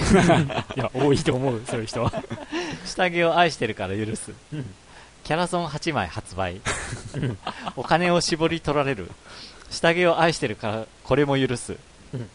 [0.76, 2.12] や、多いと思う、そういう人は。
[2.86, 4.66] 下着を愛してるから許すうん
[5.24, 6.62] キャラソン8枚発売
[7.76, 9.10] お金を絞り取られる
[9.70, 11.78] 下着を愛してるからこれも許す
[12.14, 12.30] うん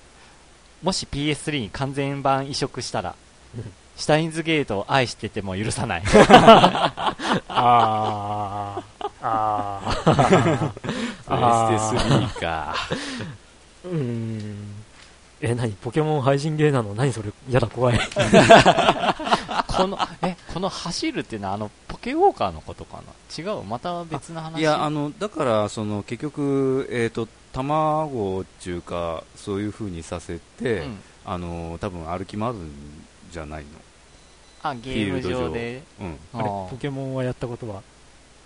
[0.83, 3.15] もし PS3 に完全版移植したら
[3.57, 7.05] うんシュタインズゲートを愛してても許さない あ
[7.49, 8.83] あ。
[9.21, 10.73] ああ。
[11.67, 12.77] プレステ3か。
[13.85, 14.75] うーん。
[15.41, 15.73] え、何？
[15.73, 16.95] ポケモン配信ゲーなの？
[16.95, 17.33] 何それ？
[17.51, 17.99] やだ、怖い。
[19.83, 23.03] この えこの走るっていうのはあのポケウォーカーのことか
[23.37, 23.53] な？
[23.53, 23.63] 違う？
[23.63, 24.59] また別の話？
[24.61, 30.99] いや、あの、だから、その、結局、えっ、と、卵っていうか、そういう風にさせて、うん。
[31.25, 32.71] あの、多分歩き回るん
[33.33, 33.65] じゃない
[34.63, 35.83] あゲーム上で？
[36.01, 36.19] のうん。
[36.35, 36.69] あれあー。
[36.69, 37.83] ポケモンはやったことは？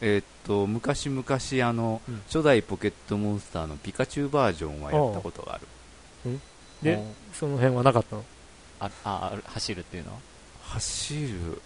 [0.01, 2.23] えっ、と、昔々、あの、うん。
[2.27, 6.39] 初代ポケットモンスターのピカチュウバージョンはやったことがある。
[6.83, 7.37] でもう。
[7.37, 8.25] その辺はなかったの？
[8.81, 10.19] ああある走るっていうのは？
[10.75, 11.63] 走る。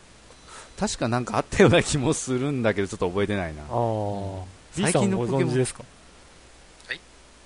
[0.78, 3.62] 確かなんかあったような気もするんだけど、ちょっと覚えてないな。
[3.62, 3.68] ああ。
[4.72, 5.42] 最近のポケモン？
[5.48, 5.84] 存知ですか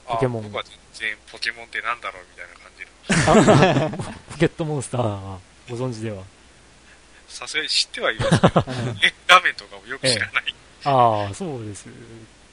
[0.08, 4.12] あポケモン僕は全然ポケモンってなんだろうみたいな感じの。
[4.32, 6.24] ポケットモンスターはご存知では？
[7.28, 8.64] さすがに知ってはいますけど、
[9.06, 10.54] え、画面とかもよく知らない。
[10.84, 11.84] ああ、そうです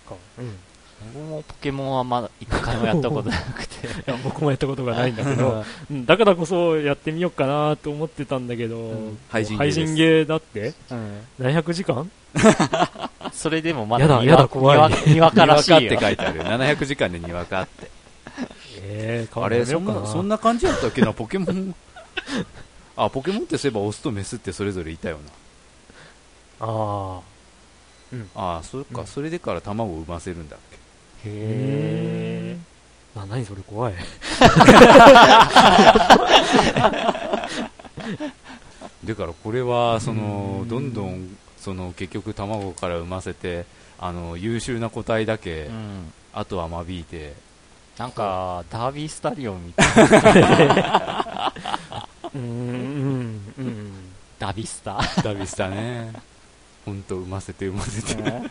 [0.07, 0.15] か。
[0.37, 0.59] うん。
[1.05, 3.87] い僕もポケモンはまだ一回もやったことなくて。
[4.09, 6.05] や、僕もやったことがないんだけど、うん。
[6.05, 9.17] だからこそやってみようかなと思ってたんだけど、ん。
[9.29, 10.73] 配信ゲーだって？
[10.89, 11.21] うん。
[11.39, 12.09] 700時間？
[13.31, 14.77] それでもまやだだにわやだ怖い。
[14.77, 16.41] にわにわからしいにわかってよ書いてある。
[16.41, 17.91] 700時間でにわかって。
[18.89, 21.75] ええあれ、そんな、そんな感じだったっけな、ポケモン。
[22.95, 25.17] あ、ポケモンってそういえばオスとメスってそれぞれいたよ
[26.59, 28.15] ああ。
[28.15, 28.23] な。
[28.35, 29.07] ああ、そっか、うん。
[29.07, 30.76] それでから卵を産ませるんだっけ。
[31.25, 32.57] へえ
[33.15, 33.93] あ、何それ怖い。
[39.05, 43.65] だからこれは、そのう、んどんどん、その、結局卵から産ませて、
[43.99, 47.33] あの、優秀な個体だけ、うんあとは間引いて、
[47.97, 51.51] なんか、ダービースタリオンみたいな。
[52.35, 53.91] うん、うん、うん。
[54.37, 54.99] ダビスタ。
[55.23, 56.13] ダビスタね。
[56.85, 58.13] ほんと、産ませて産ませて。
[58.13, 58.49] うん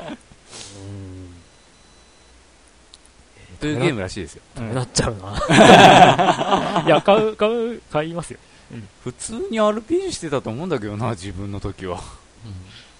[3.56, 4.42] というゲームらしいですよ。
[4.74, 6.82] なっちゃうな。
[6.86, 8.38] いや、買う、買う、買いますよ。
[9.04, 12.00] 普通に RPG してたと思うんだけどな、自分の時は。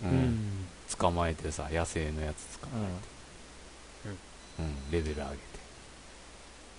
[0.03, 0.07] う。
[0.07, 0.67] うんん。
[0.99, 4.15] 捕まえてさ、野生のやつ捕まえて。
[4.61, 4.93] うん。
[4.93, 5.37] レベル上げて。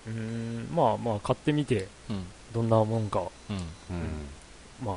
[0.06, 2.24] うん、まあまあ、買ってみて、うん。
[2.52, 3.56] どんなもんか、うん。
[3.56, 3.64] うん。
[4.82, 4.96] まあ、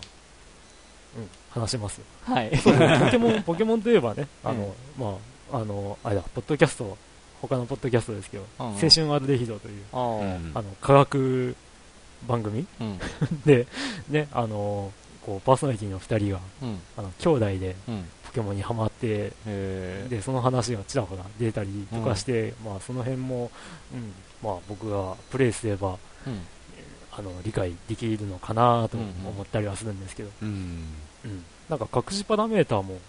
[1.17, 2.05] うん、話しますよ。
[2.23, 2.51] はい。
[2.63, 5.17] ポケモン、ポケモンといえばね、あの、ま
[5.51, 6.97] あ、あの、あれだ、ポッドキャスト、
[7.41, 10.01] 他のポッドキャストですけど、うんうん青春アルデヒドという、ああ。
[10.01, 11.56] うんあの、科学
[12.27, 12.99] 番組うん。
[13.45, 13.67] で、
[14.10, 14.91] ね、あの、
[15.25, 16.80] こう、パーソナリティの二人が、うん。
[16.97, 18.10] あの、兄弟でうん。
[18.25, 23.51] ポケモンにハマって、へで、その話がちらほら出たりとかして、まあ、その辺も、
[23.93, 26.39] うん、まあ、僕がプレイすれば、うん。
[27.12, 30.47] あの、理解できるのかなと思ったりはするんですけど、うん。
[31.25, 31.43] うん。
[31.67, 32.99] なんか、隠しパラメーターも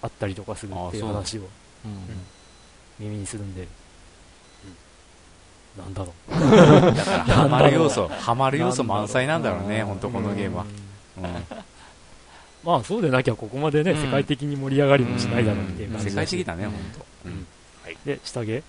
[0.00, 1.42] あったりとかするっていう話を
[1.84, 2.26] うん。
[2.98, 3.66] 耳にするんで、
[5.76, 6.94] なんだろう。
[6.94, 10.66] だから、ハマる要素、ハマる要素満載なんだろうね、うんほんとこのゲームは。
[11.18, 11.30] うんうん
[12.64, 17.06] まあ、そうでなきゃここまでね、うん世界的に盛り上がりもしないだろうっていう感じ世界的だね、ほんと。
[17.26, 17.46] うん
[18.04, 18.62] で、下着？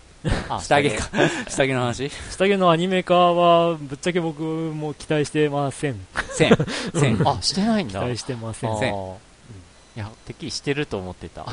[0.49, 1.09] あ下着か。
[1.47, 2.09] 下着の話？
[2.09, 5.99] 下着のアニメ化は、ぶっちゃけ僕も期待してません。
[6.35, 6.51] 千。
[6.93, 7.21] 千。
[7.25, 7.99] あ、してないんだ。
[8.01, 8.69] 期待してません。
[8.69, 8.97] いあーせんい
[9.95, 11.45] や、てっきりしてると思ってた。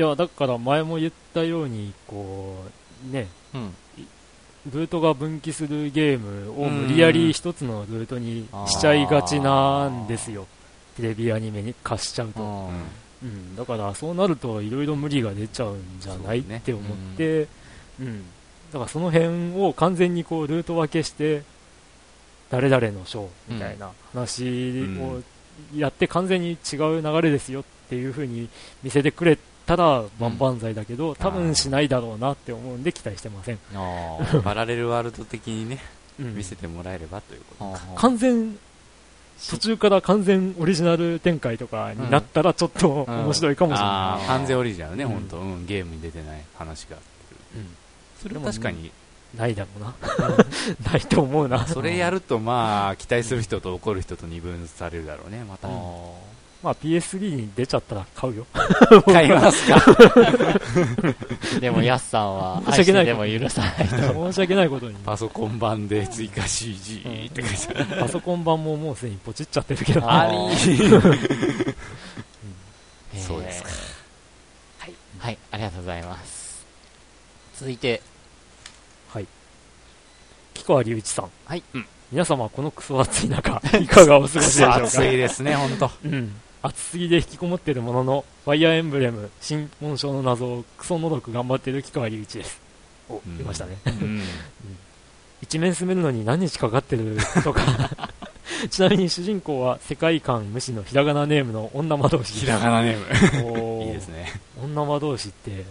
[0.00, 2.56] や、だから前も言ったように、こ
[3.08, 3.74] う、ね、うん。
[4.72, 10.46] ルートが分岐するゲームを無理やり一つのルートにしちゃいがちなんですよ。
[10.96, 12.42] テレビアニメに貸しちゃうと。
[12.42, 13.00] うん。
[13.22, 17.48] うん、だからそうなるといろいろ無理が出ちゃうんじゃない、ねって思って、
[18.00, 18.24] うん、
[18.72, 21.42] だからその辺を完全にこうルート分けして、
[22.50, 25.22] 誰々のショーみたいな話を
[25.76, 28.48] やって完全に違う流れですよっていう風に
[28.82, 29.38] 見せてくれ
[29.70, 33.58] たら万々歳だけど、多分しないだろうなって思うんで期待してません。
[34.42, 35.78] パ ラレルワールド的にね、
[36.18, 37.64] うん見せてもらえればということ。
[37.74, 37.94] あー。
[37.94, 38.58] 完全、
[39.48, 43.88] 途中から完全オリジナル展開とかになったらちょっとうん面白いかもしれない。
[43.88, 45.38] ああ、完全オリジナルね、うんほんと。
[45.38, 46.96] うん、ゲームに出てない話が。
[47.54, 47.76] うん
[48.20, 48.90] それは確かに、
[49.34, 49.94] ないだろうな。
[50.92, 51.66] ないと思うな。
[51.66, 55.70] それやるとまあ、期待する人と怒る人と二分されるだろうね、またあ。
[56.62, 58.46] まあ PS3 に出ちゃったら買うよ。
[59.06, 59.76] 買いますか？
[59.76, 63.96] ー でも、ヤスさんは、申し訳ないでも許さないと。
[64.30, 64.94] 申し訳ないことに。
[64.96, 68.00] パソコン版で追加 CG って書いてある。
[68.02, 70.02] パソコン版ももうすでにポチっちゃってるけど。
[70.04, 71.74] あー
[73.26, 73.68] そうですか。
[74.80, 74.94] はい。
[75.18, 76.66] はい、ありがとうございます。
[77.56, 78.02] 続いて、
[79.08, 79.26] はい。
[80.52, 81.30] 木川隆一さん。
[81.46, 84.76] はいうん皆様、このクソ暑い中、いかがお過ごしでしょうか？
[84.82, 85.88] 暑いですね、ほんと。
[86.04, 86.34] うん。
[86.62, 92.60] 暑すぎで引きこもってるものの、ファイアーエンブレム、新紋章の謎をクソのどく頑張ってる木川隆一です。
[93.08, 93.78] お、うん出ましたね。
[93.86, 94.22] うん。
[95.42, 97.62] 一面進めるのに何日かかってるとか。
[98.68, 103.84] ちなみに主人公は世界観無視のひらがなネームの女魔導士ひらがなネーム。
[103.84, 104.26] いいですね。
[104.62, 105.64] 女魔導士って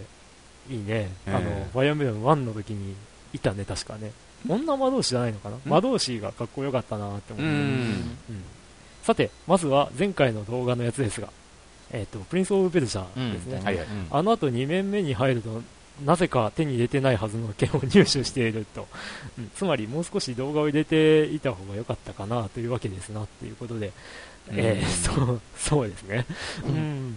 [0.68, 2.94] いいね、ええあのファイアーエンブレム1の時に
[3.32, 4.12] いたね確かね
[4.46, 5.56] 女魔導士じゃないのかな？
[5.64, 7.50] 魔導士がかっこよかったなって思うう、ん。
[7.50, 8.16] うん
[9.10, 11.28] さてまずは前回の動画のやつですが
[11.92, 13.84] えっ、とプリンス・オブ・ペルシャですね、はいはい。
[13.84, 14.06] うん。
[14.10, 15.60] あの後2面目に入ると
[16.04, 18.86] なぜか手に入れてないはずの剣を入手していると、
[19.38, 19.50] うん。
[19.56, 23.92] つまりもう少し動画を入れていた方が良かったかなというわけですなっていうことで、
[24.48, 26.26] えーうんそうそうですね、
[26.64, 26.74] うん。
[26.74, 27.16] うん。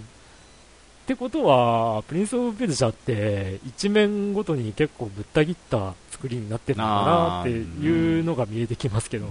[1.03, 9.27] ってことは、プリンス・オブ・ペルシャって、一面ごとに結構ぶった切った作りになってるのかなっていうのが見えてきますけど、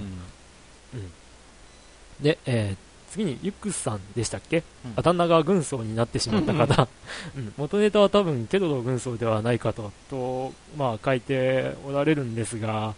[2.21, 4.93] で、えー次にユックスさんでしたっけ、うん。
[4.97, 6.89] あ旦那が軍曹になってしまった方、
[7.37, 9.93] うん元ネタは多分ケドロ軍曹ではないかと。
[10.09, 12.95] と、まあ、書いておられるんですが、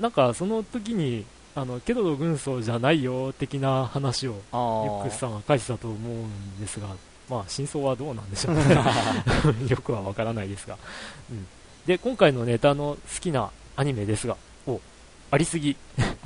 [0.00, 6.88] なんかその時にあのケドロ軍曹じゃないよ的な話をユックスさんは書いてたと思うんですが、
[7.30, 8.54] まあ、真相はどうなんでしょう？
[8.56, 8.62] ね。
[9.70, 10.76] よくはわからないですが、
[11.30, 11.46] うん。
[11.86, 14.80] で、今回のネタの好きなアニメですが、お、
[15.30, 15.76] ありすぎ。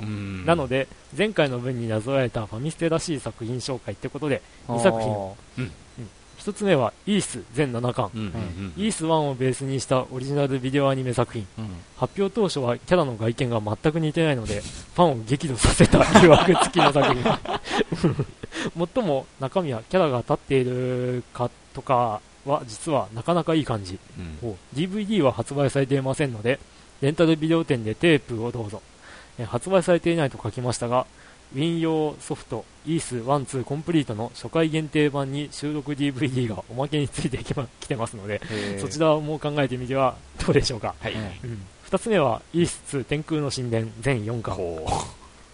[0.01, 0.87] うんなので、
[1.17, 5.35] 前回の分になぞらえたファミステらしい作品紹介ってことで、2作品を。
[6.39, 8.09] 1つ目は、イース全7巻。
[8.15, 11.45] うんうんうんイース1をベースにしたオリジナルビデオアニメ作品。
[11.59, 17.23] うん発表当初はキャラの外見が全く似てないので、ファンを激怒させた 疑惑付きの作品。
[18.95, 23.99] 最も中身はキャラが立っているかとかは実はなかなかいい感じ。
[24.17, 26.59] うんお DVD は発売されていませんので、
[27.01, 28.81] レンタルビデオ店でテープをどうぞ。
[29.41, 31.05] えー発売されていないと書きましたが、
[31.55, 33.23] Win 用ソフト、イース1、
[33.61, 38.41] 2コンプリートの初回限定版に収録 DVD がおまけについてき,、ま、来てますので、
[38.79, 40.95] そちらも考えてみてはどうでしょうか。
[40.99, 41.13] はい。
[41.13, 44.55] うん、2つ目は、イース2天空の神殿全4巻。
[44.55, 44.85] ほ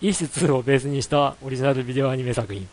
[0.01, 2.67] イース2をベースにしたオリジナルビデオアニメ作品、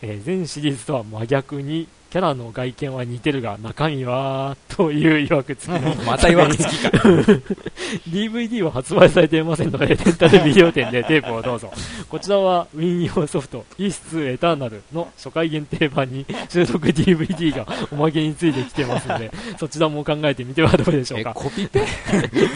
[0.00, 5.92] えー全シリーズとは真逆にキャラの外見は似てるが中身はという曰く付きの。
[5.92, 5.96] う。
[6.04, 6.88] また曰くつきか。
[8.10, 11.72] DVD は発売されていませんのでレンタルビデオ店でテープをどうぞ。
[12.08, 21.84] こちらは Win 用ソフトイース2エターナルの初回限定版に収録 DVD がおまけについてきてますので そちらも考えてみてはどうでしょうえ、かコピペ？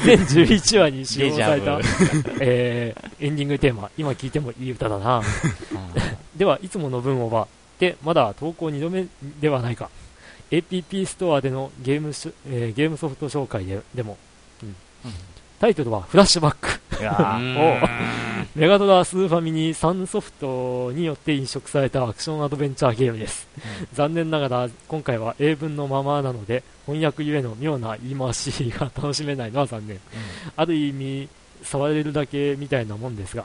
[0.05, 1.85] 全11話に使用されたデ、
[2.41, 5.23] えーエンディングテーマ今聞いてもいい歌だな。
[6.37, 7.47] ではいつもの分をば
[7.79, 9.07] でまだ投稿2度目
[9.41, 9.91] ではないか。
[10.51, 14.17] APP ストアでのゲームし、えーゲームソフト紹介ででも、
[14.63, 14.77] うん。
[15.59, 16.69] タイトルはフラッシュバック。
[18.55, 23.49] メガドラスーファミに3ソフトによって移植されたアクションアドベンチャーゲームです、
[23.95, 29.99] 残念ながら今回は英文のままなので翻訳ゆえの妙な言い回しが楽しめないのは残念、
[30.57, 31.29] ある意味
[31.65, 33.45] 触れるだけみたいなもんですが。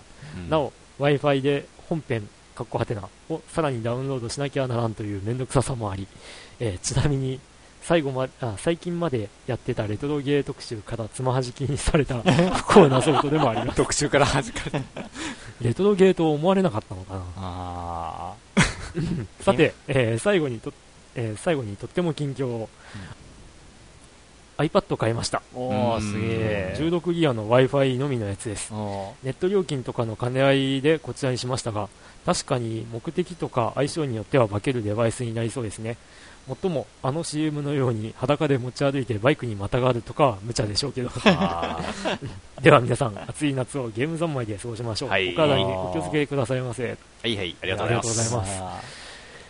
[0.50, 6.08] なお、Wi-Fi で本編、かっこはてなをさらにダウンロードしなきゃならんという面倒くささもあり、
[6.60, 7.40] えーちなみに
[7.82, 12.16] 最後まあ最近までやってたレトロゲー特集からつまはじきにされた
[12.52, 13.78] 不幸なソフトでもあります。
[13.78, 14.84] 特集から始かれ
[15.62, 17.24] レトロゲーと思われなかったのかな。
[17.38, 18.34] あ
[19.40, 20.74] さて、えー最後にと、
[21.16, 22.70] えー最後にとっても近況を、
[24.58, 25.42] iPad 買いました。
[25.56, 26.76] ーおすげえ。
[26.78, 28.74] 16ギガの Wi-Fi のみのやつです。
[28.74, 31.88] おネット料金とかの兼ね合いでこちらにしましたが、
[32.26, 35.98] 確かに目的とか相性によっては化けるデバイスになりそうですね。
[36.48, 41.12] もっとも、あの CM のように裸で持ち歩いてバイクにまたがるとかは無茶でしょうけど。
[41.26, 41.80] あ
[42.62, 45.10] では皆さん、暑い夏をゲーム三昧で過ごしましょう。
[45.10, 46.84] はいお体にお気をつけくださいませ。
[46.84, 49.00] ーはいはい、ありがとうございます。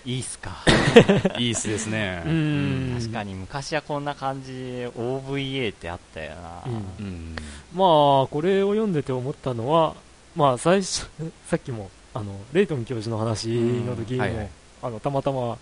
[0.06, 0.52] いいっすか。
[0.66, 1.40] す。
[1.40, 2.24] いいっすですね。
[2.26, 3.00] うーん。
[3.00, 6.64] 確かに昔はこんな感じ、OVA ってあったよな。
[6.66, 7.36] うんうん。
[7.74, 9.96] まあ、これを読んでて思ったのは、
[10.36, 11.08] まあ、最初、
[11.48, 14.30] さっきも、あの、レイトン教授の話の時にも、うん。
[14.30, 14.50] はいはい。
[14.82, 15.58] あの、たまたま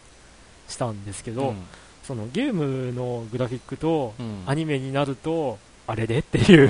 [0.68, 1.64] したんですけど、うん。
[2.04, 4.44] そのゲームのグラフィックとうん。
[4.46, 6.70] アニメになると、あれでっていう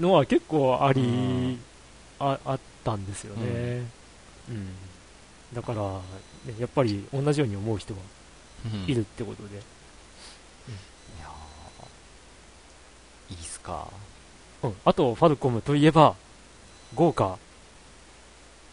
[0.00, 1.58] のは結構あり、うん。
[2.18, 3.86] ああったんですよね。
[4.48, 4.68] うん。
[5.54, 5.82] だから、
[6.52, 8.00] ねやっぱり同じように思う人が
[8.66, 8.90] うん。
[8.90, 13.32] いるってことで、いやー。
[13.32, 13.88] いいっすか。
[14.62, 14.74] うん。
[14.84, 16.14] あと、ファルコムといえば、
[16.94, 17.38] 豪華、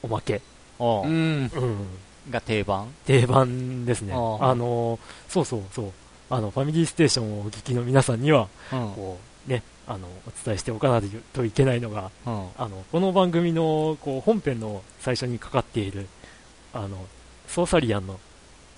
[0.08, 0.42] おまけ。
[0.80, 1.52] おううん。
[1.54, 1.88] うん。
[2.30, 4.14] が定番定番ですね。
[4.14, 4.16] あ
[4.56, 5.92] の、そうそうそう。
[6.30, 8.92] あの、ファミリーステーションをお聞きの皆さんには、うん。
[8.94, 9.18] こ
[9.48, 11.02] う、ね、あの、お伝えしておかない
[11.34, 12.48] といけないのが、うん。
[12.58, 16.08] あの、この番組の、こう、本編の最初にかかっている、
[16.74, 17.06] あの、
[17.48, 18.20] ソーサリアンの、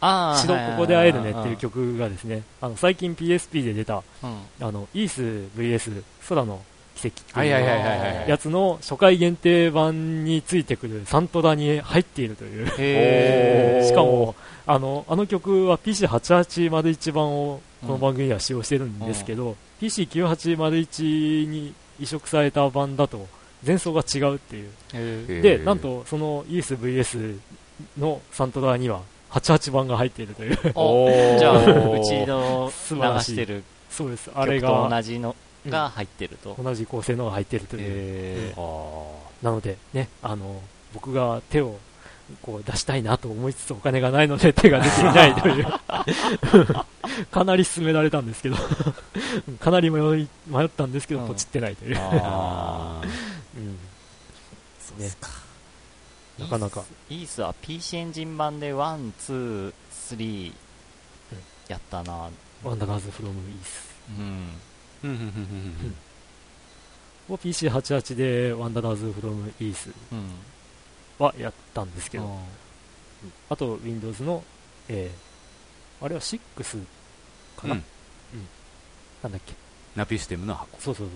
[0.01, 4.67] あ城ここで会えるねっていう曲がですね、あの、最近 PSP で出た、うん。
[4.67, 5.21] あの、イース
[5.59, 6.61] VS 空の
[6.99, 8.29] 奇跡ってはいはいはいいうはいはい。
[8.29, 13.85] やつの初回限定版についてくるサントラに入っているという。
[13.85, 14.35] しかも、
[14.67, 23.27] あの、あの曲は PC8801 版をこの番組では使用してるんですけど、PC9801 に移植された版だと
[23.65, 25.41] 前奏が違うっていう。
[25.41, 27.39] で、なん、とその ESVS
[27.97, 30.57] のサントラには88版が入っているという。
[30.75, 34.29] お おーじゃあ、うちの流してるそうです。
[34.35, 35.35] あれが同じの
[35.67, 36.55] が入ってると。
[36.61, 37.81] 同じ構成のが入っているという。
[37.81, 40.61] へーあなので、ね、あの、
[40.93, 41.77] 僕が手を
[42.41, 45.65] こう出したいなと思いつつお金がないので手が出ていないという。
[47.31, 48.55] かなり勧められたんですけど、
[49.59, 51.97] かなり迷い迷ったんですけど、うんポチってないという。
[51.99, 53.01] あ
[53.57, 53.77] うん
[54.79, 55.29] そうですか。
[56.39, 56.83] ーなかなか。
[57.09, 59.73] イースは PC エンジン版で1、2、
[60.15, 60.53] 3
[61.67, 62.29] やったな。
[62.63, 63.95] ワンダーガーズフロムイース。
[64.17, 64.49] うん。
[67.29, 69.89] を PC88 でワンダーガーズフロムイース。
[71.19, 71.91] はやったん。
[71.93, 72.39] ですけど、うん。
[73.49, 74.43] あと Windows の、
[74.87, 76.39] えー、あれは6
[77.57, 77.83] かな、うん。
[79.21, 79.31] なん。
[79.31, 79.53] だっけ
[79.95, 80.79] ナピシステムの箱。
[80.79, 81.15] そうそうそう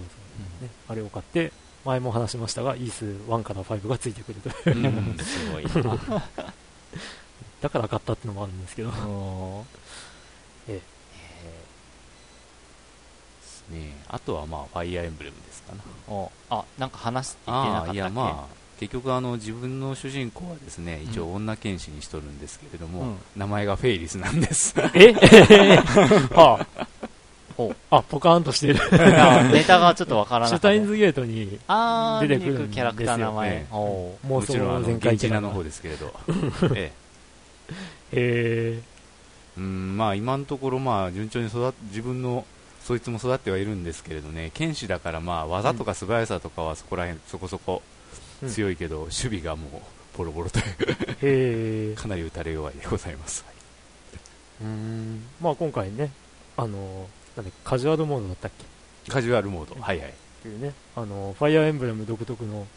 [0.59, 1.53] そう、ね、あれを買って、
[1.85, 4.77] 前も話しましたが、イース1から5がついてくるという。
[4.77, 5.17] うん。
[5.19, 5.63] すごい。
[7.61, 8.61] だから買ったってのもあるん。
[8.61, 8.89] ですけど。
[8.89, 9.65] うん。
[10.67, 10.81] え
[13.73, 13.95] ね。
[14.07, 15.81] あとはまあ、ファイアーエンブレムですかな。
[16.07, 17.95] おあ、なんか話すってなかああ、ったっけ？
[17.95, 23.17] いやまあ、結局あの、自分の主人公はですね、一う応女剣士にしとるんですけれども、うん。
[23.35, 24.73] 名前がフェイリスなんです。
[24.93, 25.13] え？
[26.33, 26.87] はあ。
[27.55, 28.79] ほあ、ポカーンとしてる。
[29.51, 30.59] ネタがちょっとわからなかった。
[30.59, 31.59] シュタインズゲートに
[32.27, 33.49] 出てくるキャラクター名前。
[33.51, 33.65] え。
[33.71, 36.11] おー妄もちろん全開現地の方ですけれど。
[36.75, 36.91] え
[38.11, 38.13] え。
[38.13, 38.81] え
[39.55, 42.43] うんまあ今のところまあ順調に育っ自分の
[42.83, 47.81] そいつも育ってはいるんですけれどね剣士だからまあ技とか素早さとかはそこら辺そこそこ
[48.49, 50.59] 強いけど、守備がもうボロボロと
[51.25, 53.45] いう かなり打たれ弱いでございます、
[54.61, 55.23] うーん。
[55.41, 56.11] まあ今回ね、
[56.57, 58.51] あの、なんでカジュアルモードだったっ
[59.05, 59.11] け？
[59.11, 59.79] カジュアルモード。
[59.79, 60.09] はいはい。
[60.09, 60.11] っ
[60.43, 62.67] ていうね、あの、ファイアーエンブレム独特の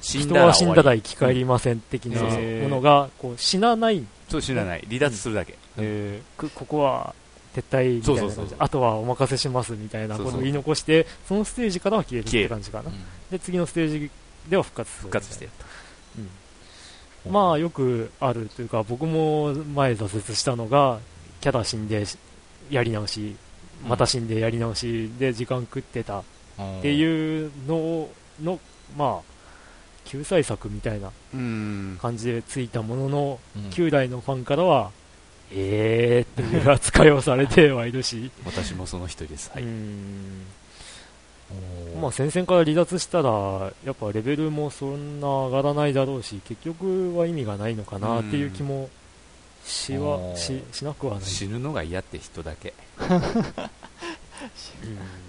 [0.00, 4.84] 人死んだらは死んだら生き返りません的なものが、こう、死なない、りそう死なない。
[4.86, 7.14] 離脱するだけ、えーくここは
[7.54, 8.34] 撤退みたいな感じ。
[8.36, 12.28] そうあとはお任せしますみたいなことを言い残して、そのステージからは消える。
[12.28, 12.90] って感じかな。
[12.90, 12.96] うん。
[13.30, 14.10] で、次のステージ
[14.48, 15.00] では復活する。
[15.02, 15.50] 復活してる
[17.26, 17.32] うん。
[17.32, 21.00] まあよくあるというか、僕も前挫折したのが、
[21.40, 22.04] キャラ死んで
[22.70, 23.36] やり直し、
[23.86, 26.20] また死んでやり直しで時間食ってた。
[26.20, 26.22] っ
[26.82, 28.08] てういうの
[28.42, 28.60] の、
[28.96, 29.30] まあ、
[30.04, 31.98] 救済策みたいなうん。
[32.00, 33.70] 感じでついたものの、ん。
[33.70, 34.90] 旧来のファンからは、
[35.52, 39.64] えーっていう扱いをされてはいるし、私もその一人です、はい。
[42.00, 48.88] まあ戦線から離脱したら、やっぱレベルもそんな上がらないだろうし、結局は意味がないのかなっていう気も
[49.64, 51.24] しはうんししなくはない。
[51.24, 52.74] 死ぬのが嫌って人だけ。
[53.00, 53.18] うん。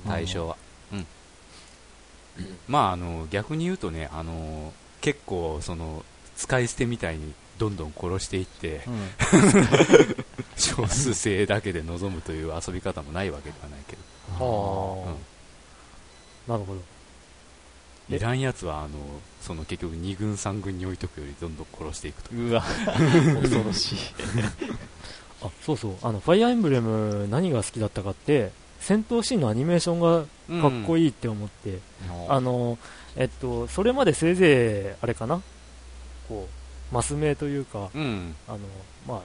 [0.07, 0.57] 対象は、
[0.93, 1.05] うん。
[2.67, 6.05] まああの逆に言うとねあの結構その
[6.37, 9.09] 使い捨てみたいにどんどん殺していってうん。
[10.57, 13.95] 少数制だけで臨むという遊び方もないわけではないけ
[14.39, 14.45] ど。
[15.05, 15.15] は
[16.47, 16.81] あ、なるほど。
[18.09, 18.15] え。
[18.15, 18.89] いらんやつはあの
[19.41, 22.35] その結局2軍3軍に置いとくよりどんどん殺していくと。
[22.35, 22.63] うわ、
[23.41, 23.97] 恐ろしい。
[25.43, 25.95] あ、そうそう。
[26.01, 31.77] あの、ファイアーエンブレム何が好きだったかって、戦闘シーンのアニメーションがかっこいい、って思って、
[32.27, 32.79] あの、
[33.15, 35.41] えっと、それまでせいぜい、あれかな。
[36.27, 36.60] こう、
[36.91, 38.35] マス目というか、うん。
[38.47, 38.59] あの、
[39.07, 39.21] まあ、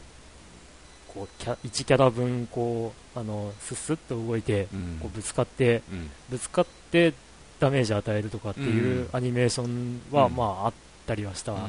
[1.09, 4.99] こう、キャ1キャラ分、こう、あの、スッスッと動いて、うん。
[5.01, 6.11] こうぶつかって、うん。
[6.31, 7.13] ぶつかって
[7.59, 9.09] ダメージ与えるとかっていううん。
[9.13, 10.37] アニメーションは、うん。
[10.37, 10.73] まあ、あっ
[11.07, 11.61] たりはした、うん。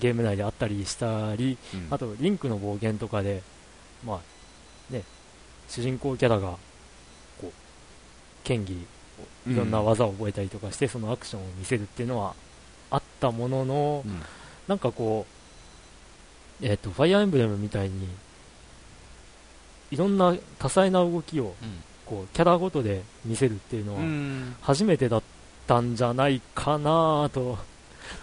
[0.00, 1.88] ゲーム内であったりしたり、うん。
[1.90, 3.42] あと、リンクの暴言とかで、
[4.06, 5.02] まあ、ね、
[5.68, 6.56] 主人公キャラが、
[7.38, 7.50] こう、
[8.44, 8.72] 剣技、
[9.46, 12.34] いろんな技を覚えたりとかして、そのアクションを見せるっていうのは
[12.90, 14.22] あったものの、うん
[14.72, 15.26] なんかこ
[16.62, 18.08] う、えっ、と、ファイアーエンブレムみたいに、
[19.90, 21.52] いろんな多彩な動きを、うん。
[22.06, 24.56] こう、キャラごとで見せるっていうのうは、ん。
[24.62, 25.22] 初めてだっ
[25.66, 27.58] たんじゃないかなと、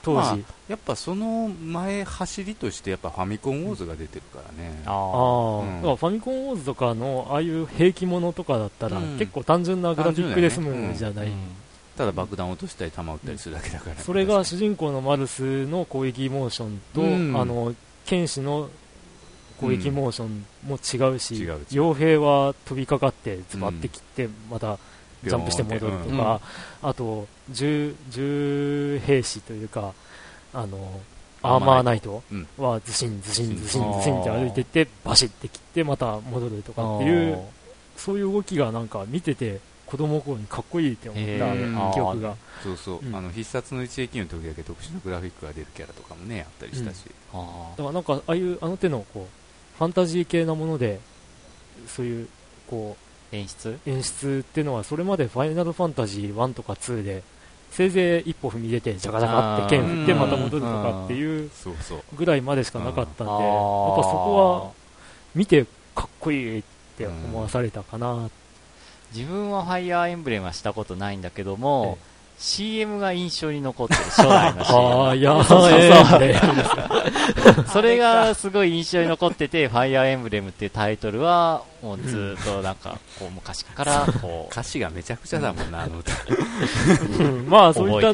[0.02, 0.38] 当時、まあ
[0.70, 4.82] やっぱその前走りとしてやっぱファミコンウォーズが出てるからね。
[4.86, 5.76] ああ、あうん。
[5.78, 9.18] だからファミコンウォーズとかのああいう兵器ものとかだったら、うん。
[9.20, 11.38] 結構単純なグラフィックで済むじゃない、ーうん
[12.00, 17.36] ただ爆弾落としたり弾撃ったりするだけだから、それが主人公のマルスの攻撃モーションと、うん。
[17.38, 17.76] あの
[18.06, 18.70] 剣士の
[19.60, 24.80] 攻撃モーションも違うし、違う兵は飛びかかってズバって切って、また
[25.26, 26.18] ジャンプして戻るとうん。
[26.18, 26.40] か、
[26.82, 29.94] あと銃銃兵士というか
[30.54, 31.02] あの
[31.42, 37.40] アーマーナイトうんはズシンズシンズシうんンズシンって歩いてってバシッて切ってまた戻るとかっていう
[37.98, 39.60] そういう動きがなんか見てて
[39.90, 41.94] 子供の頃にかっこいいって思っへたー。
[41.94, 42.36] 記憶が。
[42.64, 43.16] そうそう、うん。
[43.16, 51.00] あの必殺の一撃の時だけ特殊なグラフィックが出るキャラとかもねあったりしたし、あだからなんかああいうあの手のこうファンタジー系なもので
[51.88, 52.28] そういう
[52.70, 53.70] こー演出？
[53.70, 57.24] う演出っていうのはそれまでファイナルファンタジー1とか2で
[57.72, 62.02] せいぜい一歩踏み出てジャカジャカって剣振ってまた戻るとかっていうそうそう。
[62.16, 63.44] ぐらいまでしかなかったんでやっぱそ
[64.12, 64.72] こは
[65.36, 65.66] 見て
[65.96, 66.64] かっこいいっ
[66.98, 68.30] て思わされたかな
[69.14, 74.62] 自分はファイアーエンブレムはしたことないんだけども、え CM が印象に残ってる、初代の。
[74.62, 75.80] ああいやそうそうそう。
[76.24, 86.14] えーそれがすごい印象に残ってて、ファイアーエンブレムっていうタイトルは、もうずーっとなんか、こう昔から、こう、 歌詞がめちゃくちゃだもんな、あの歌。
[87.20, 88.14] うんまあそういった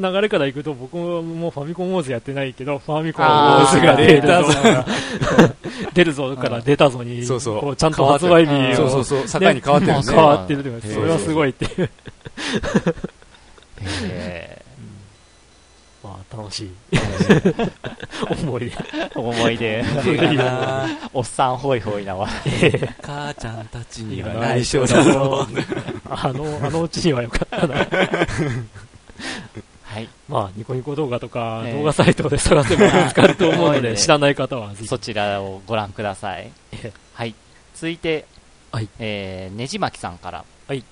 [0.00, 4.30] 流れからいくと僕もファミコンウォーズやってないけどファミコンウォーズが出るぞ。
[5.92, 7.60] 出るぞから出たぞにそうそう。
[7.60, 9.40] こうちゃんと発売日をそうそうそう。
[9.40, 10.02] 境に変わってるね。
[10.08, 11.90] 変わってるそれはすごいっていう。
[14.04, 14.62] え
[16.02, 16.70] まあ楽しい。
[18.42, 18.76] 思い出。
[18.76, 19.84] ー思い出、
[21.12, 22.26] おっさんホイホイなわ。
[23.02, 25.46] 母ちゃんたちには内緒だぞ。
[26.08, 27.86] あのあのうちにはよかったな
[29.90, 30.08] はい。
[30.28, 36.92] まあニコニコ動画とかええ動画サイトで探せば見つかると思うのはいで知らない方はぜひそちらをご覧くださいええ。
[37.12, 37.34] はい。
[37.74, 38.24] 続いて、
[38.70, 40.44] はいえー、ねじまきさんから。
[40.68, 40.84] はい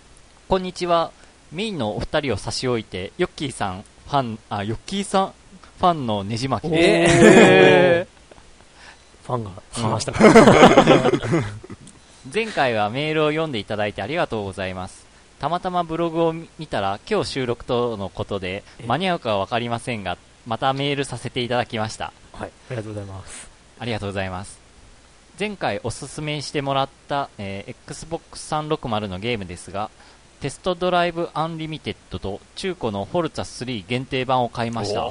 [0.48, 1.12] こんにちは。
[1.52, 5.32] メインのお二人を差し置いて、ヨッキーさん、ファン、あ、ヨッキーさん、
[5.78, 7.20] ファンのねじまきです。
[7.22, 8.06] え
[9.24, 10.32] ファンが話したから。
[12.34, 14.97] 前回はメールを読んでいただいてありがとうございます。
[15.38, 22.12] たまたまブログを見たら、今日収録とのことで、え間に合うかはわかりませんが、またメールさせていただきました。
[22.32, 22.50] はい。
[22.70, 23.48] ありがとうございます。
[23.78, 24.58] ありがとうございます。
[25.38, 29.90] 前回おすすめしてもらった、えー Xbox 360のゲームですが、
[30.40, 35.08] テストドライブアンリミテッドと中古のフォルツァ3限定版を買いました。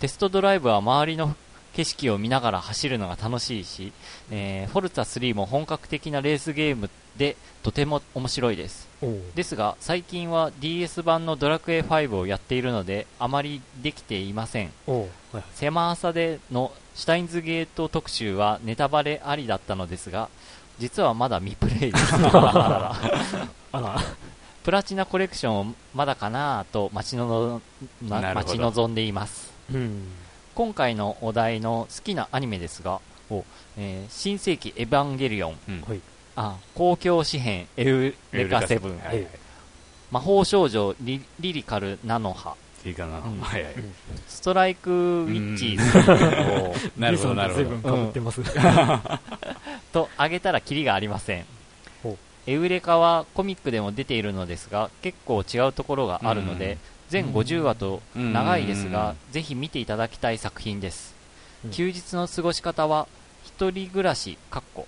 [0.00, 1.34] テストドライブは周りの
[1.72, 3.92] 景色を見ながら走るのが楽しいし、
[4.30, 8.85] えーフォルツァ3も本格的なレースゲームでとても面白いです。
[9.34, 14.72] ですが、最近は DS 版のドラクエ5をやっているので、あまりできていません。
[14.86, 15.42] はい。
[15.54, 20.28] 狭さでのシュタインズゲート特集はネタバレありだったのですが、
[20.78, 22.14] 実はまだ未プレイです。
[24.64, 27.62] プラチナコレクションまだかなぁと待ちの
[28.02, 29.52] 待ち望んでいます。
[29.72, 30.08] うん。
[30.54, 33.44] 今回のお題の好きなアニメですが、お
[33.76, 36.00] えー新世紀エヴァンゲリオン、うんはい。
[36.36, 39.26] あ公共紙幣エウレカセブン、はいはい。
[40.10, 43.40] 魔法少女リリリカルナノハ、いいかな、うん。
[43.40, 43.74] はいはい、
[44.28, 46.12] ストライクウィッチーズ。
[46.62, 47.68] をなるほどなるほど。
[47.68, 48.42] 随分被ってます。
[49.92, 51.46] と挙げたらキリがありません。
[52.46, 56.78] エウレカはコミックでも出ているのですが、結構違うところがあるので、
[57.08, 61.14] 全50話と長いですが、ぜひ見ていただきたい作品です。
[61.64, 61.70] うん。
[61.72, 63.08] 休日の過ごし方は、
[63.44, 64.86] 一人暮らし、かっこ、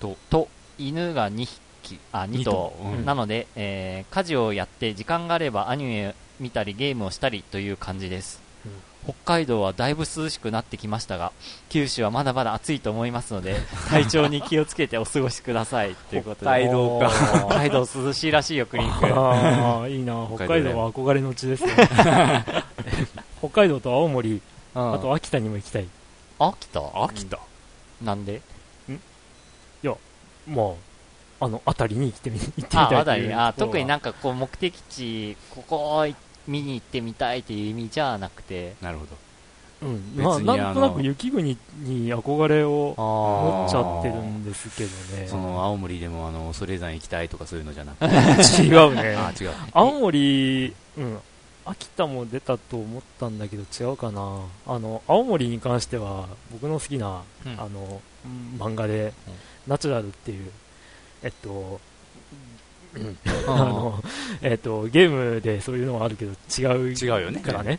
[0.00, 0.48] と、と、
[0.78, 1.46] 犬が2
[1.82, 8.40] 匹、あ、2頭二頭うんなので、えー家事をやって時間があればアニメ見たりゲームをしたりという感じです。
[9.04, 11.32] 北海道はだいぶ涼しくなってきましたが、
[11.70, 13.56] 九州はまだまだ暑いと思いますので、
[13.88, 15.94] 体調に気をつけてお過ごごしください。
[16.10, 16.46] ということで。
[16.46, 17.10] 北海道か
[17.46, 19.06] 北海道涼しいらしいよ、クリニック。
[19.18, 20.26] ああ、いいな。
[20.34, 21.74] 北海道は憧れの地ですね。
[23.40, 24.30] 北海道と青森、
[24.74, 25.86] うんあと秋田にも行きたい。
[26.38, 26.80] 秋田？
[27.02, 27.38] 秋田、
[28.02, 28.42] なんで？
[30.48, 30.74] ま
[31.40, 33.34] あ、あの、辺りに行ってみ、行ってみたいいう。
[33.34, 36.06] ああ、特にななんかこう目的地、ここ
[36.46, 39.16] 見に行ってみたいっていう意味じゃなくて、なるほど。
[39.80, 45.28] うん、まあ、なんとなく雪国に憧れをあ持っちゃってるんですけどね。
[45.28, 48.62] その青森でもあの恐山行きたいとかそういうのじゃなくて。
[48.64, 49.14] 違うね。
[49.16, 49.50] あ違う。
[49.72, 51.18] 青森、うん、
[51.64, 54.40] 秋田も出たと思ったんだけど違うかな。
[54.66, 57.52] あの、青森に関しては、僕の好きな、うん。
[57.52, 59.34] あの、うん漫画で、うん
[59.68, 60.50] ナチュラルっていう、
[61.22, 61.80] えっと、
[62.94, 63.16] うん。
[63.46, 64.02] ああの、
[64.42, 67.40] えっと、ゲームでそういうのはあるけど違う違うよね。
[67.40, 67.78] からね。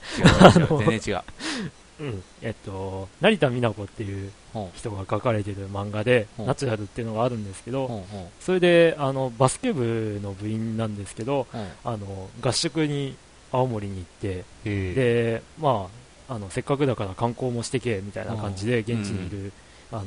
[0.85, 1.23] 全然違う。
[1.99, 2.23] うん。
[2.41, 6.43] えっと、成田美奈子っていうほ人が書かれてる漫画で、う。
[6.43, 8.05] んナチュラルっていうのがあるんですけど、
[8.39, 11.47] それで、あの、バスケ部の部員なんですけど、
[11.83, 13.15] あの、合宿に
[13.51, 15.89] 青森に行って、へで、ま
[16.29, 19.51] あ、あの、せっかくだから観光もしてけ、みたいな感じで、現地にいる、
[19.91, 20.05] あの、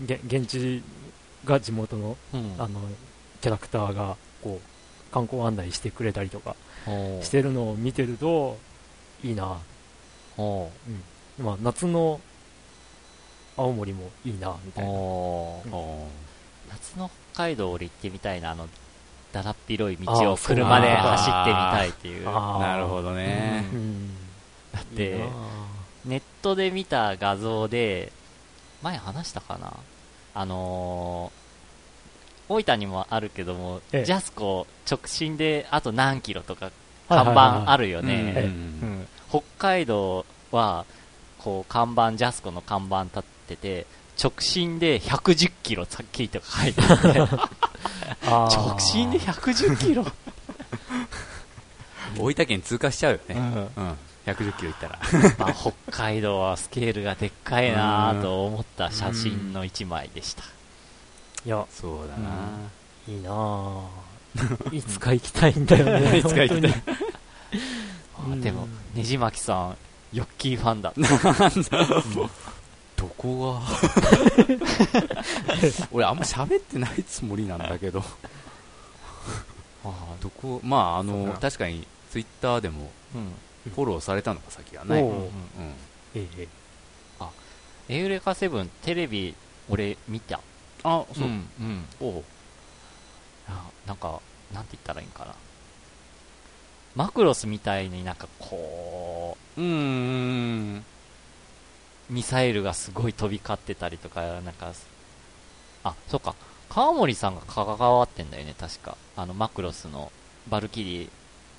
[0.00, 0.82] げ現地
[1.44, 2.54] が地元の、うん。
[2.58, 2.80] あの、
[3.40, 6.56] キャラクターが、こう、観光案内してくれたりとか
[7.22, 8.58] してるのを見てると、
[9.22, 9.58] いいな、
[10.36, 10.70] ほ
[11.38, 12.20] まあ、夏の
[13.56, 14.90] 青森もいいな、みうたいな。
[14.90, 15.68] ほう。
[15.74, 16.06] お
[16.70, 18.68] 夏の北海道俺行ってみたいな、あの、
[19.32, 22.24] だらっ広い道を車で走ってみたいっていう。
[22.24, 23.64] なるほどね。
[23.72, 24.10] ううん。
[24.78, 25.26] っていいな
[26.04, 28.12] ネットで見た画像で、
[28.82, 29.72] 前話したかな？
[30.34, 34.04] あのー、大分にもあるけども、ええ。
[34.04, 36.70] ジャスコ直進であと何キロとか
[37.08, 38.06] 看板あるようん。
[38.06, 38.50] ね。
[39.30, 40.84] 北海道は、
[41.38, 43.86] こう、看板、ジャスコの看板立ってて、
[44.22, 46.82] 直進で110キロさっきりとか書いて
[48.26, 50.06] あ 直進で110キロ、
[52.16, 53.34] 大分県通過しちゃうよね、
[53.76, 53.84] うん。
[53.84, 53.96] うん
[54.26, 54.98] 110キロ行ったら。
[55.38, 60.42] まあ北海道はスケールがでっかいなぁと思った写真の一枚でした。
[61.44, 62.30] いや、そうだな、
[63.06, 64.74] いいなぁ。
[64.74, 66.18] いつか行きたいんだよね。
[66.24, 66.82] いつか行きたい。
[68.18, 69.76] あでも、ねじまきさん、
[70.12, 70.92] ヨッキーファンだ。
[72.96, 73.60] どこが？
[75.92, 78.02] 俺あんま喋ってないつもりなんだけど。
[80.20, 80.60] どこ？
[80.64, 83.32] まああの確かにツイッターでもうん。
[83.70, 85.30] フォローされたのが先がない、おううん
[86.12, 86.48] 当にええ
[87.88, 89.34] エウレカセブン、テレビ、
[89.68, 90.40] 俺見た。
[90.82, 91.84] あそう、うん、うん。
[92.00, 92.24] おう
[93.48, 94.20] あなんか、
[94.52, 95.34] なんて言ったらいいんかな。
[96.94, 104.72] マクロスみたいになんかこうーんう、ミサイルがすごい飛び交ってたりとか、なんか、
[105.82, 106.34] あ、そうか。
[106.70, 108.96] 川森さんが関わってんだよね、確か。
[109.16, 110.10] あの、マクロスの
[110.48, 111.10] バルキリー、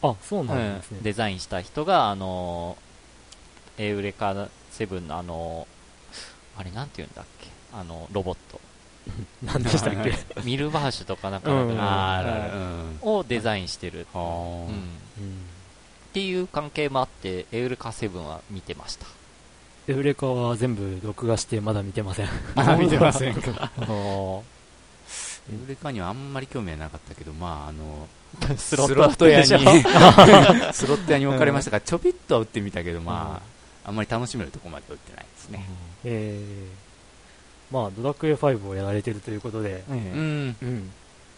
[0.02, 1.00] あ、そうなんですね。
[1.02, 7.48] デザインした人が、あのー、エウレカ7のあのー、あれなんて言うんだっけ？
[7.74, 8.60] あの、ロボット。
[9.44, 10.14] 何でしたっけ？
[10.44, 11.52] ミルバーシュとかなんか
[13.02, 14.08] をデザインしてる。
[14.14, 14.76] はうん。
[14.76, 14.78] っ
[16.14, 19.06] ていう関係もあって、エウレカ7は見てました。
[19.88, 22.30] エウレカは全部録画してまだ見てません。
[22.56, 23.70] あ見てませんか？
[23.90, 24.44] お
[25.52, 28.08] エウレカにはあんまり興味はなかったけどまああのー
[28.58, 29.46] ス スロット屋に。
[29.46, 29.54] ス
[30.88, 35.66] ロット屋に 置かれましたからちょびっとは打ってみたけどまああんまり楽しめるとこまでは打ってないですね。
[36.04, 39.98] えー、まあ、ドラクエ5をやられてるということで、うん。
[39.98, 40.56] うん。
[40.62, 40.92] うん。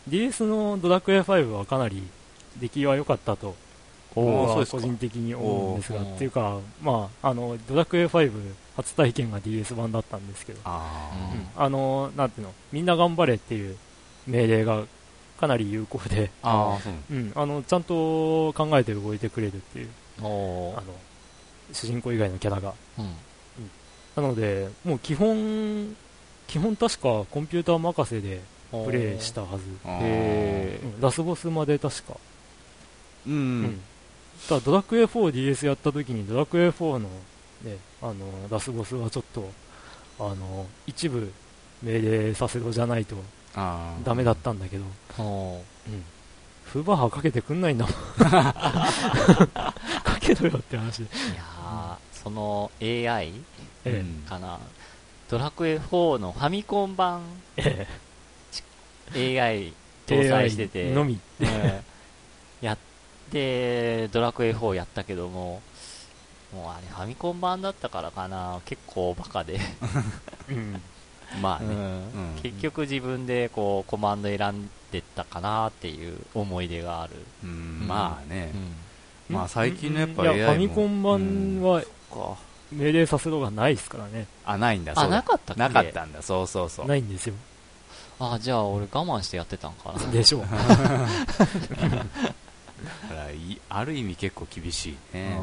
[0.08, 2.04] DS のドラクエ5はかなり
[2.58, 3.56] 出来は良かったと、
[4.14, 11.12] 個人的に思うんですが、っていうか、まあ、あの、ドラクエ5初体験が DS 版だったんですけど、あ
[11.56, 11.64] うん。
[11.64, 13.78] あの、なんていうの、みんな頑張れっていう
[14.26, 14.84] 命令が
[15.40, 16.80] かなり有効で、ーあ
[17.10, 20.84] ううん、あの、ちゃんと考えて動いてくれるっていう、あの、
[21.72, 22.74] 主人公以外のキャラが。
[22.98, 23.14] うん。
[24.16, 25.96] なので、もう基本、
[26.48, 29.64] 基本確かコンピューター任せでプレイしたはず。
[29.86, 31.02] あー。
[31.02, 32.18] ラスボスまで確か。
[33.28, 33.64] ううん。
[33.64, 33.82] ん。
[34.50, 37.10] ただドラクエ 4DS やった時にドラクエ4の
[37.64, 38.16] ね、あの、
[38.50, 39.52] ラスボスはちょっと、
[40.20, 41.32] あの、一部
[41.84, 43.16] 命令させろじゃないと
[44.04, 45.62] ダメだったんだけど、うん。
[46.66, 47.94] フーバーハーかけてくんないんだもん。
[48.30, 49.74] か
[50.20, 51.04] けろよって話で。
[51.06, 53.34] いやー、その AI
[54.28, 54.60] かな。
[55.30, 57.22] ドラクエ4のファミコン版
[57.58, 57.88] え。
[59.16, 59.74] え AI え。
[60.06, 61.20] 搭載してて、のみ。
[61.40, 61.98] えー
[62.66, 62.78] やっ
[63.32, 65.62] て、ドラクエ4やったけども、
[66.54, 69.60] もうあれファミコン版だったからかな、結構バカで、
[70.50, 70.82] うん。
[71.42, 71.68] まあね。
[71.68, 71.74] うん。
[71.74, 71.78] う
[72.38, 72.40] ん。
[72.42, 77.14] 結局自分でこうコマンド選んでったかなっていう思い出がある。
[77.44, 77.86] うん。
[77.88, 78.52] まあね。
[79.30, 79.36] うん。
[79.36, 80.46] まあ最近のやっぱいや、AI も。
[80.46, 81.88] ファミコン版はか
[82.72, 84.28] 命令させろがないですからね。
[84.46, 84.94] あないんだ。
[84.94, 85.10] あ、そう。
[85.10, 86.22] だなかったなかったんだ。
[86.22, 86.88] そうそうそう。
[86.88, 87.36] ないんですよ。
[88.20, 90.00] あ、じゃあ俺我慢してやってたんかな。
[90.12, 90.42] でしょう。
[90.52, 90.58] だ
[93.16, 95.40] からいある意味結構厳しいね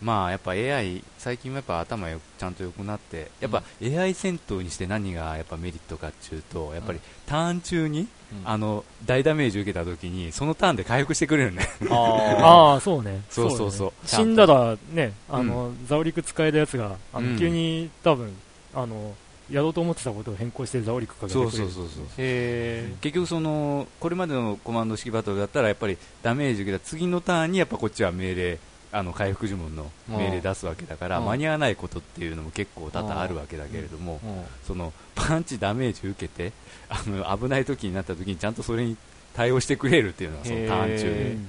[0.00, 8.48] まあやっぱ AI 最近もやっぱ頭よちゃんと良くなってやっぱ AI 戦闘にして何がやっぱメリットかっていうとやっぱりターン中にうん。
[8.48, 11.68] あの大ダメージ受けた時にそのターンで回復してくれるね。
[11.90, 11.94] あ
[12.40, 13.22] ああ、そうね。
[13.28, 13.88] そうそうそう。
[13.88, 13.94] ね。
[14.04, 17.32] 死んだらね、あの、ザオリク使えるやつが、あうん。
[17.32, 18.32] の、急に多分、
[18.72, 19.16] あの、
[19.50, 21.50] やろうと思ってたことを変更してザオリクかけてくれる。
[21.50, 28.58] そうそうそうそうへ結局そのこれまでのコマンド式バトルだったらやっぱりダメージ受けた次のターンにやっぱこっちは命令
[28.92, 34.28] あの回復呪文の命令出すわけだからうん間に合わないことっていうのも結構多々あるわけだけれどもえ。
[34.28, 36.52] うんそのパンチダメージ受けて
[36.88, 38.96] あの危ない時になった時にちゃんとそれに
[39.34, 41.48] 対応してくれるっていうのがそのターン中へでうん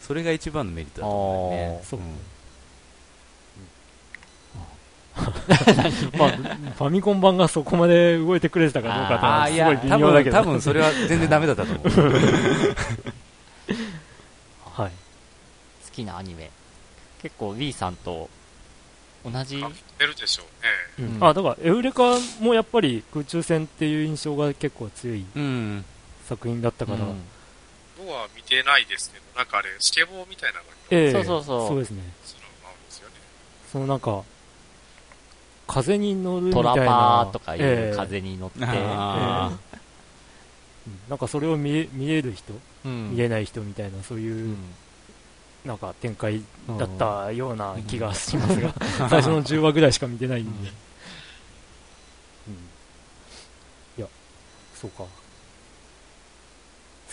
[0.00, 2.00] それが一番のメリットだと思うよねあーそう。
[2.00, 2.02] ん
[5.16, 6.30] まあ、
[6.76, 10.36] ファミコン版がそこまで動いてくれてたかどうかってすごい微妙だけど。
[10.36, 11.88] 分多分それは全然ダメだったと思う
[14.80, 14.90] はい。
[14.90, 14.92] 好
[15.92, 16.50] きなアニメ。
[17.26, 18.30] 結構 B さんと
[19.24, 19.60] 同じ。
[19.64, 19.68] あ
[19.98, 20.44] 出るでしょ
[20.98, 21.08] うね。
[21.18, 21.24] うん。
[21.24, 25.84] あ、だから、エウレカもやっぱり空中戦っていう印象が結構強いうん。
[26.28, 27.20] 作品だったから、うん。
[27.98, 31.12] 僕は見てないですけど、なんかあれ、スケボーみたいなのがええ。
[31.12, 31.68] そうそうそう。
[31.70, 32.02] そうですね。
[32.24, 33.14] そのまあですよね。
[33.72, 34.22] そのなんか、
[35.66, 36.76] 風に乗るみたトいな。
[36.76, 37.92] ラパーとかいええ。
[37.92, 39.50] う風に乗って、あ
[40.86, 41.00] うん。
[41.08, 42.52] なんかそれを見え見える人、
[42.84, 43.10] うん。
[43.10, 44.56] 見えない人みたいな、そういうう、ん
[45.66, 46.40] なんか展開
[46.78, 48.72] だったような気がしますが、
[49.10, 50.70] 最初の10話ぐらいしか見てないんで。
[52.48, 52.54] うん。
[53.98, 54.06] いや、
[54.74, 54.98] そうか。
[54.98, 55.08] 好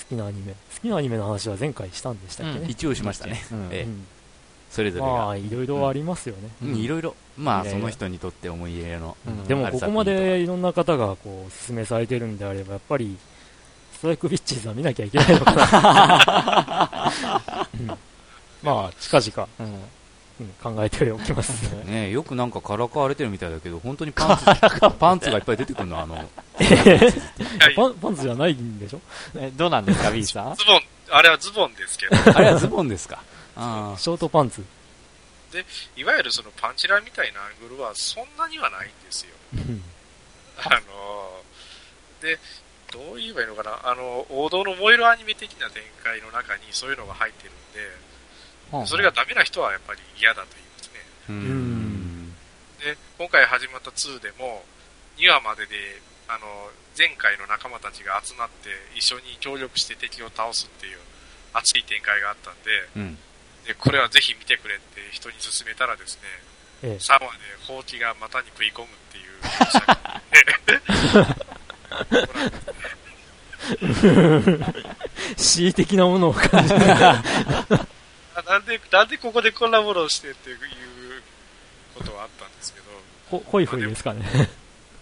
[0.08, 0.54] きなアニメ。
[0.54, 2.64] 好きなアニメの話は前回したんでしたっけうん。
[2.64, 2.68] ね。
[2.70, 3.44] 一応しましたね。
[3.52, 3.68] うん。
[3.72, 3.84] ええ。
[3.84, 4.06] うん。
[4.70, 5.12] それぞれが。
[5.12, 6.50] まあ、いろいろありますよね。
[6.64, 6.76] うん。
[6.76, 7.16] いろいろ。
[7.38, 9.44] まあその人にとって思い入れのうん。
[9.46, 13.18] でも、ここまでいろんな方がこう、お勧めされてるんであれば、やっぱり、
[13.94, 17.12] ストライクビッチーズは見なきゃいけないのかな。
[18.64, 19.90] うんまあ、近々、うんうん
[20.64, 21.72] 考えておきます。
[21.86, 24.44] ねよくなんかからかわれてるみたいだけど本当にパンツ
[25.00, 26.28] パンツがいっぱい出てくるのあの
[27.76, 29.02] パンパンツじゃないんでしょ？
[29.38, 30.56] えどうなんですか B さん？
[30.56, 33.22] ズボン、あれはズボンですけど、あれはズボンですか？
[33.56, 34.64] あショートパンツ。
[35.96, 39.30] いわゆるそのパンチラみたいなアングルはそんなにはないんですよ。
[39.54, 39.84] うん。
[40.58, 41.42] あの
[42.22, 42.40] で、
[42.92, 48.13] どう言えばいいのかな、あの、王道の燃えるアニメ的な展開の中にそういうのが入ってるんで、
[48.88, 51.00] それがダメな人はやっぱり嫌だと言いますね。
[52.94, 54.66] で、今回始まった2でも、
[55.18, 61.00] 2話までで、ああの、前回の仲間たちが集まって一緒に協力して敵を倒すっていう
[61.54, 63.18] 熱い展開があったんで、うん。
[63.66, 66.24] でこれはぜひ見てくれって人に勧めたらですね、
[66.84, 67.26] ええ3話で
[67.66, 69.24] ほうきが股に食い込むっていう
[75.38, 76.80] 恣意的なものを感じる。
[78.36, 80.60] あなんで、なんでここでこんなものをしてっていう
[81.96, 82.86] ことはあったんですけど、
[83.30, 84.24] ほ、ほいほいですかね。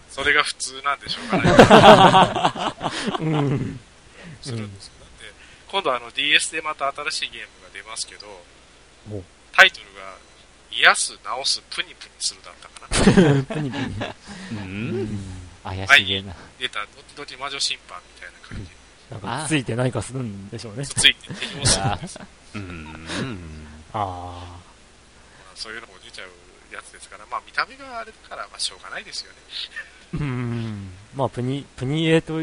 [0.09, 3.25] それが普通なんでしょうかね。
[3.25, 3.79] うん。
[4.41, 4.93] するんですよ。
[4.99, 5.33] だって、
[5.69, 8.27] 今度あの DS でまた新しいゲームが出ますけど
[9.09, 9.23] お、
[9.53, 10.17] タイトルが、
[10.71, 13.43] 癒す、治す、プニプニするだったかな。
[13.55, 13.95] プニプニ。
[14.51, 15.19] うん。
[15.63, 16.35] 怪しげな。
[16.59, 18.75] 出た、ドキドキ魔女審判みたいな感じで、
[19.11, 20.85] なんかついて何かするんでしょうね。
[20.85, 22.25] ついて敵をするんですよ。
[22.55, 23.07] うん。
[23.93, 29.37] あまあそういうのも出ちゃうやつですから、まあ見た目があれだから、まあしょうがないですよね。
[30.15, 30.17] あ。
[30.19, 30.91] うん。
[31.15, 32.41] まあ、プニ、プニエと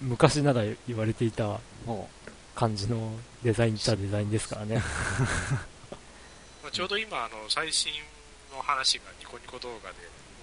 [0.00, 2.08] 昔なら言われていたも
[2.54, 3.12] 感じの
[3.42, 4.82] デザインっちゃデザインですからね。
[6.62, 7.92] まあ、ちょうど今、あの、最新
[8.52, 9.96] の話がニコニコ動画で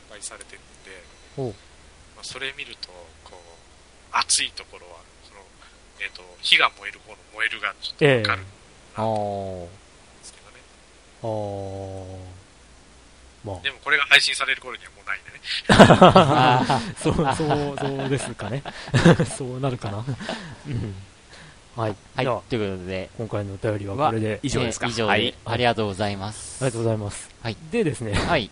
[0.09, 1.53] 公開されてるんで、
[2.15, 2.89] まあ、それ見ると、
[3.23, 5.41] こう、熱いところは、その、
[5.99, 8.45] えっ、と、火が燃える方の燃えるがちょっとわかるん
[9.01, 9.69] う、お
[10.21, 10.57] ですけどね。
[11.23, 12.43] あー。
[13.55, 15.39] までもこれが配信される頃にはもうないんでね。
[15.67, 18.63] ああ、そう、そう、そうですかね。
[19.37, 20.05] そうなるかな。
[20.67, 20.95] うん。
[21.75, 21.95] はい。
[22.15, 24.85] はいということで、今回のお便りはこれで、以上ですか？
[24.85, 26.63] えー以上で、はいありがとうございます。
[26.63, 27.29] ありがとうございます。
[27.41, 28.49] はいでですね、はい。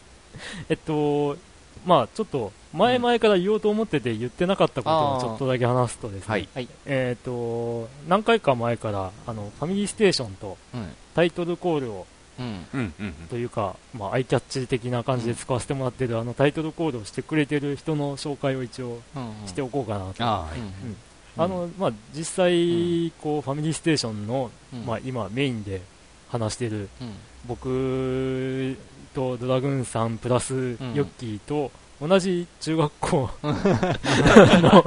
[0.70, 1.38] えっと、
[1.86, 6.47] まあちょっと、前々から言おうと思ってて言ってなかったことをちょっとだけ話すとですね、はい。
[6.53, 6.67] はい。
[6.86, 10.88] えっと、何回か前から、あの、ファミリーステーションとうん。
[11.13, 12.07] タイトルコールを、
[12.39, 12.65] うん。
[12.73, 12.93] うん。
[12.99, 13.13] うん。
[13.29, 19.47] というか、まあ、アイキャッチ的な感じで使わせてもらってる、あのタイトルコールをしてくれてる人の紹介を一応うん。
[19.47, 20.23] しておこうかなと。
[20.23, 20.95] ああ、うん。
[21.43, 25.82] あの、まあ、実際、こう、ファミリーステーションの、うんまあ、今メインで
[26.29, 27.13] 話してる、うん。
[27.47, 28.77] 僕
[29.14, 30.78] とドラグーンさんプラスん。
[30.93, 34.84] ヨッキーと同じ中学校 の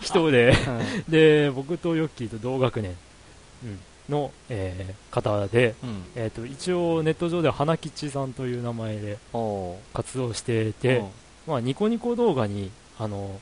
[0.00, 0.54] 人で、
[1.08, 2.96] で、僕とヨッキーと同学年
[3.64, 3.78] うん
[4.08, 6.04] の、えー方で、うん。
[6.16, 9.18] えっ、と、一応ネット上では花吉さんという名前で
[9.92, 11.02] 活動してて、
[11.46, 13.40] まあ、ニコニコ動画に、あの、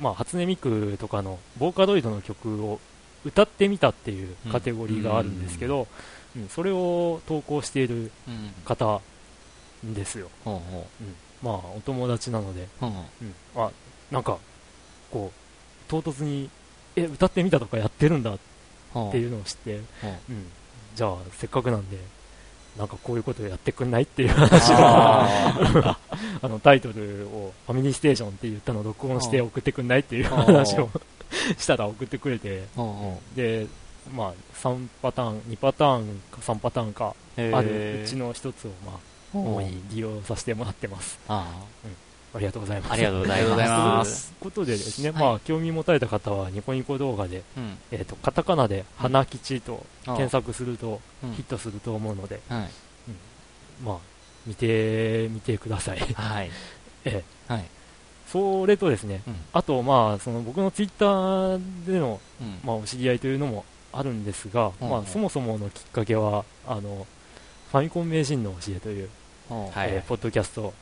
[0.00, 2.80] まあ、初音ミクとかのボーカロイドの曲を
[3.24, 5.86] 歌ってみたっていうカテゴリーがあるんですけど、
[6.36, 6.48] うん。
[6.48, 8.30] それを投稿しているう
[9.84, 9.88] ん。
[9.90, 10.28] 方ですよ。
[10.44, 10.86] ほうほ
[11.42, 12.86] まあ、お友達なので、う。
[12.86, 12.92] うん。
[12.92, 12.94] う。
[12.94, 12.98] ん、
[13.56, 13.70] あ、
[14.10, 14.38] なんか、
[15.10, 16.48] こう、唐突に、
[16.96, 18.38] え、歌ってみたとかやってるんだっ。
[19.10, 20.12] ていうのを知って、ほう。
[20.30, 20.46] うん、
[20.94, 21.98] じゃあ、せっかくなんで、
[22.78, 24.02] なんかこういうことやってくんない？
[24.02, 25.98] っていう話を、あ
[26.42, 30.00] あの、タイトルをファミリーステーションって言ったのを録音して送ってくんない？
[30.00, 30.90] っていう話を
[31.56, 32.64] したら送ってくれて、
[33.36, 33.66] で、
[34.12, 38.02] まあ、3パターン、2パターンか3パターンかある。
[38.02, 38.98] うちの一つを、まあ、
[39.34, 41.18] 主に利用させてもらってます。
[41.28, 41.64] あ
[42.34, 42.90] ありがとうございます。
[42.90, 42.94] あ。
[42.94, 43.44] ありがとうございます。
[43.44, 47.78] ありがとうございますということでですね、はいまあ、興味持たれた方はニコニコ動画で、うん。
[47.92, 52.70] えっ、と、カタカナで、花吉とあ検索するとうんヒットすると思うので、はい。
[53.82, 53.98] まあ、
[54.46, 55.98] 見て、見てください。
[55.98, 56.50] はい。
[57.04, 57.64] ええはい。
[58.26, 59.36] それとですね、うん。
[59.52, 62.58] あと、まあ、その僕のツイッターでの、うん。
[62.64, 67.06] まあ、お知り合いというのもあるんですが、うんまあ、そもそものきっかけは、あの、
[67.70, 69.08] ファミコン名人の教えという、
[69.76, 70.72] えーポッドキャスト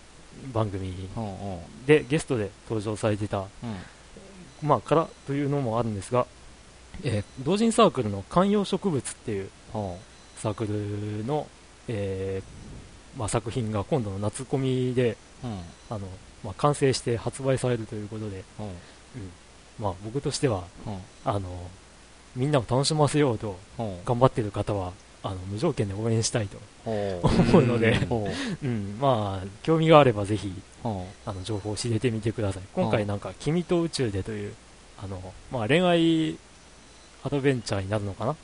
[0.52, 0.92] 番組
[1.86, 3.44] でゲストで登場されてた。
[4.62, 6.26] まあ、からというのもあるんですが、
[7.02, 9.98] えー同人サークルの観葉植物っていうほ
[10.36, 11.46] サークルの、
[11.88, 15.16] えーまあ、作品が今度の夏コミで。
[15.90, 16.06] あの、
[16.44, 19.82] まあ、完成して発売されるということで、ほう。
[19.82, 20.64] まあ、僕としては。
[21.24, 21.48] あの
[22.34, 23.58] みんなを楽しませようと。
[24.06, 24.92] 頑張ってる方は
[25.24, 26.58] あの無条件で応援したいと。
[26.84, 28.32] 思うので、ほう。
[28.66, 28.96] うん。
[29.00, 30.52] まあ、興味があればぜひ
[30.82, 32.62] ほあの情報を知れてみてください。
[32.74, 32.88] 今う。
[32.88, 34.54] ん回なんか「君と宇宙で」という
[35.02, 36.36] あの、まあ、恋愛
[37.24, 38.36] アドベンチャーになるのかな。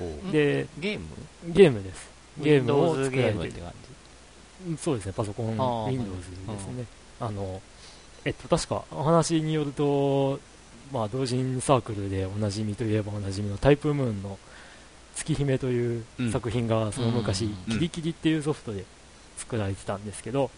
[0.00, 0.04] う。
[0.04, 0.68] んでう。
[0.80, 1.06] ゲーム？
[1.48, 2.08] ゲームです。
[2.38, 3.52] ゲームを作られてる
[4.78, 5.12] そうですね。
[5.16, 5.46] パソコン
[5.88, 6.16] Windows
[6.46, 6.84] ですね。
[7.18, 7.60] あの
[8.24, 10.38] えっと確かお話によると
[10.92, 14.38] まあ同人サークルでおなじみといえばおなじみのタイプムーンの
[15.14, 17.74] 月姫といううん作品がその昔、うん。
[17.74, 18.84] キリキリっていうソフトで
[19.36, 20.50] 作られてたんですけど、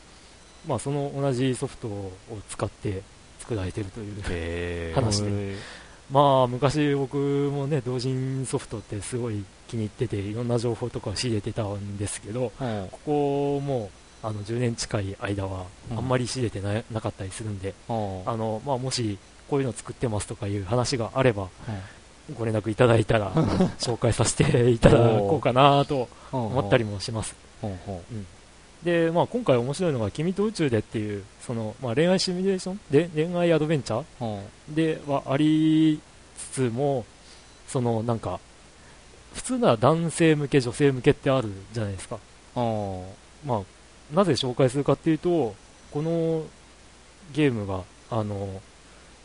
[0.67, 2.13] まあその同じソフトを
[2.49, 3.03] 使って
[3.41, 5.57] 作られてるというへ 話で。
[6.11, 12.53] まあ昔僕もね同人ソフトってすごい気に入ってていろんな情報とかを仕入れてたんですけど。
[12.59, 13.91] ここも
[14.25, 15.99] あの10年近い間はうん。
[15.99, 21.49] あんまり知れてな,、なかったりするんで、あのまあ、もしこういうの作ってますとかいう話があればうん
[22.39, 23.33] ご連絡いただいたら
[23.79, 27.35] 紹介させていただこうかなと思ったりもします。
[28.83, 32.81] で、まあ、今回面白いのが「君と宇宙で」っていうその、まあ、恋愛シミュレーション？
[32.91, 34.41] で恋愛アドベンチャー？
[34.69, 36.01] ではあり
[36.37, 37.05] つつも
[37.69, 38.41] そのなんか
[39.35, 42.19] 普通なら男性向け女性向けってあるじゃないですか、
[42.57, 43.61] まあ、
[44.13, 45.55] なぜ紹介するかっていうと
[45.93, 46.43] この
[47.33, 48.61] ゲームがあの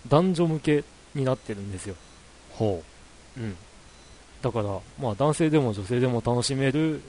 [0.07, 0.83] 男女向け
[1.15, 1.95] になってるんですよ、
[2.51, 2.85] ほう
[3.39, 3.55] ん、
[4.41, 7.01] だから、まあ、男性でも女性でも楽しめる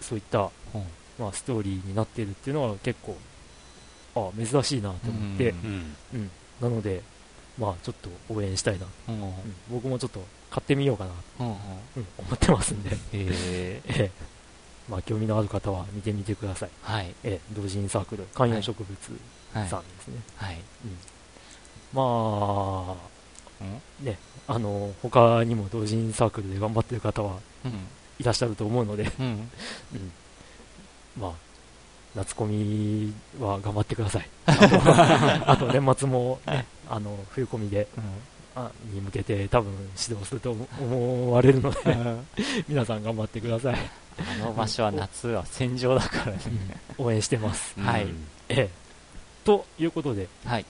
[0.00, 0.50] そういった、うん。
[1.18, 3.16] まあ、ストーリーになっているっていうのは結構
[4.14, 5.96] あ珍しいなと思って、うん。
[6.14, 6.30] うん。
[6.60, 7.02] なので、
[7.58, 9.22] まあ、ちょっと応援したいな、ううん。
[9.22, 9.32] うん。
[9.70, 11.10] 僕もちょっと買ってみようかな、
[11.40, 11.46] うん。
[11.46, 11.54] うん。
[11.96, 12.06] うん。
[12.18, 14.10] 思ってますんで、へえ ええ。
[14.88, 17.14] まあ、興味のある方は見てみてください、はい。
[17.24, 17.54] ええ。
[17.54, 19.20] 同人サークル観葉植物
[19.52, 19.68] はい。
[19.68, 20.58] さんですね、はい。
[21.92, 23.17] まあうん
[24.00, 27.72] ねあの他にも同人サークルで頑張ってる方はうん。
[28.20, 29.26] いらっしゃると思うので、うん。
[29.26, 29.50] うん。
[31.18, 31.32] まあ
[32.14, 34.28] 夏コミは頑張ってください。
[34.46, 37.86] あと年末も、ね、あの冬コミで
[38.56, 41.78] あに向けて多分指導すると思思われるので
[42.66, 43.76] 皆さん頑張ってください、
[44.18, 46.40] あの場所は夏は戦場だからね。
[46.96, 47.84] 応援してます、うん。
[47.84, 48.06] はい。
[48.48, 48.70] ええ。
[49.44, 50.64] ということで、はい。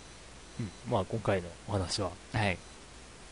[0.61, 0.70] うん。
[0.91, 2.59] まあ、今回のお話ははい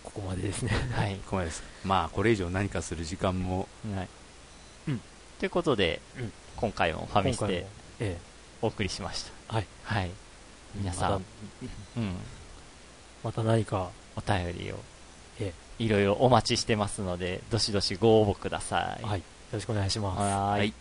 [0.06, 0.70] ここまでですね。
[0.94, 1.62] はいここまでです。
[1.84, 3.68] まあこれ以上何かする時間も。
[3.94, 4.08] はい。
[4.88, 5.00] うん。
[5.38, 6.32] ということでうん。
[6.56, 7.66] 今回もファミスで
[8.00, 8.18] え
[8.62, 9.54] お送りしました。
[9.54, 9.66] はい。
[9.84, 10.06] はい。
[10.06, 10.10] え
[10.76, 11.10] 皆さん。
[11.12, 11.24] また
[11.96, 12.16] うん。
[13.24, 13.90] また何か。
[14.16, 14.76] お便りを
[15.38, 19.04] えいろいろお待ちしてますのでどしどしご応募ください。
[19.04, 20.20] はい、よろしくお願いします。
[20.20, 20.74] はーい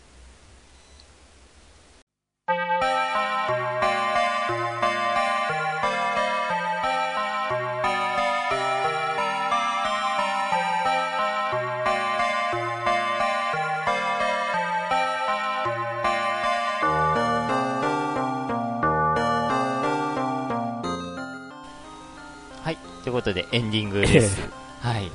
[23.16, 24.42] ことでエンディングです。
[24.82, 25.10] はい。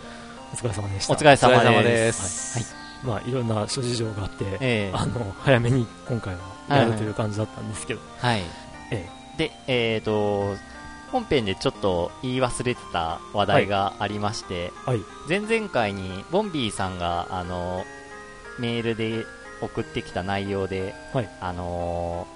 [0.55, 1.13] お疲れ様でした。
[1.13, 2.59] お疲れ様でです。
[2.59, 3.07] すはい。
[3.07, 4.91] まあ、いろんな諸事情があって、ええ。
[4.95, 6.41] あの、早めに今回は
[6.71, 8.43] やるという感じだったんですけど、はい。
[8.91, 10.57] えで、えっ、と、
[11.13, 17.85] 本編でちょっと言い忘れてた話題がありまして、はい、前々回にボンビーさんが、あの、
[18.59, 19.27] メールで
[19.61, 21.29] 送ってきた内容で、はい。
[21.41, 22.27] あの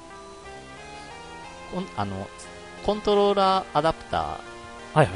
[1.97, 2.29] あの、
[2.85, 4.54] コントローラーアダプター
[4.95, 5.15] はいはい。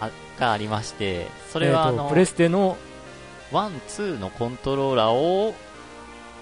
[0.00, 0.10] あ
[0.40, 2.76] がありまして、それは、あの、プレステの、
[3.52, 5.54] 1、2のコントローラーを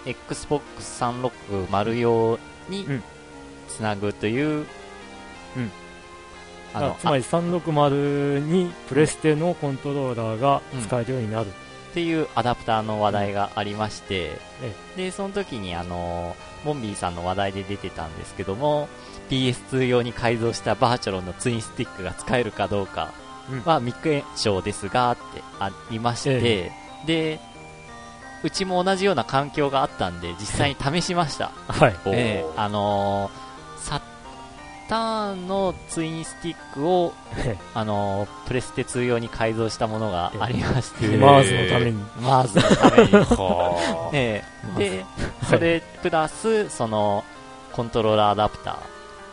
[0.06, 0.64] Xbox
[1.02, 3.02] 360用にうん。
[3.68, 4.66] つなぐという、
[5.56, 5.70] うん。
[6.74, 11.48] あのあつまり360にプレステのコントローラーが使えるようになる。
[11.48, 11.50] っ
[11.94, 14.74] ていうアダプターの話題がありまして、え。
[14.96, 18.88] で、その時にあの、モンビーさんの話題で出てたんですけども、
[19.30, 23.12] PS2 用に改造したバーチャロンのツインスティックが使えるかどうか
[23.64, 26.72] は未検証ですが、ってありまして、え
[27.06, 27.40] で、
[28.42, 31.52] うちも同じような環境があったんで、実際に試しました。
[31.68, 31.96] はい。
[32.06, 33.48] ええあのー
[34.88, 37.12] ターンのツインスティックを、
[37.74, 41.16] あのープレステ2用に改造したものがありまして、ええ。
[41.18, 42.02] マーズのために。
[42.20, 43.10] マーズのために。
[44.12, 45.06] で、はい
[45.48, 47.24] それプラス、その、
[47.72, 48.76] コントローラーアダプタ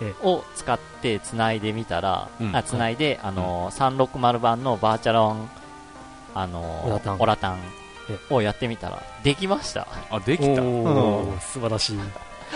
[0.01, 2.55] えーを使って繋いでみたら、うん。
[2.55, 5.49] あ繋いで、あのー360版のバーチャロン、
[6.35, 7.15] あのーオラタン。
[7.19, 7.59] オラタン
[8.29, 9.87] をやってみたら、できました。
[10.11, 10.61] あできた。
[10.61, 11.39] おー。
[11.39, 11.99] 素晴らしい。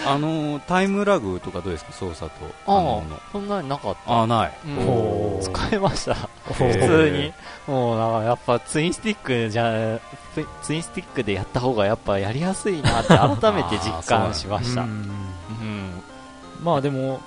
[0.06, 1.92] あのタイムラグとかどうですか？
[1.94, 4.22] 操作とああそんなになかった。
[4.22, 4.70] あないう
[5.40, 6.16] ん使えました。
[6.16, 7.34] 普普通に。
[7.68, 10.00] もうなんかやっぱツインスティックじゃ、
[10.64, 14.82] ツインスティックでやった方がやっぱやりやすいなって改めて実感しました。
[14.82, 16.02] うん。
[16.64, 17.20] まあでも、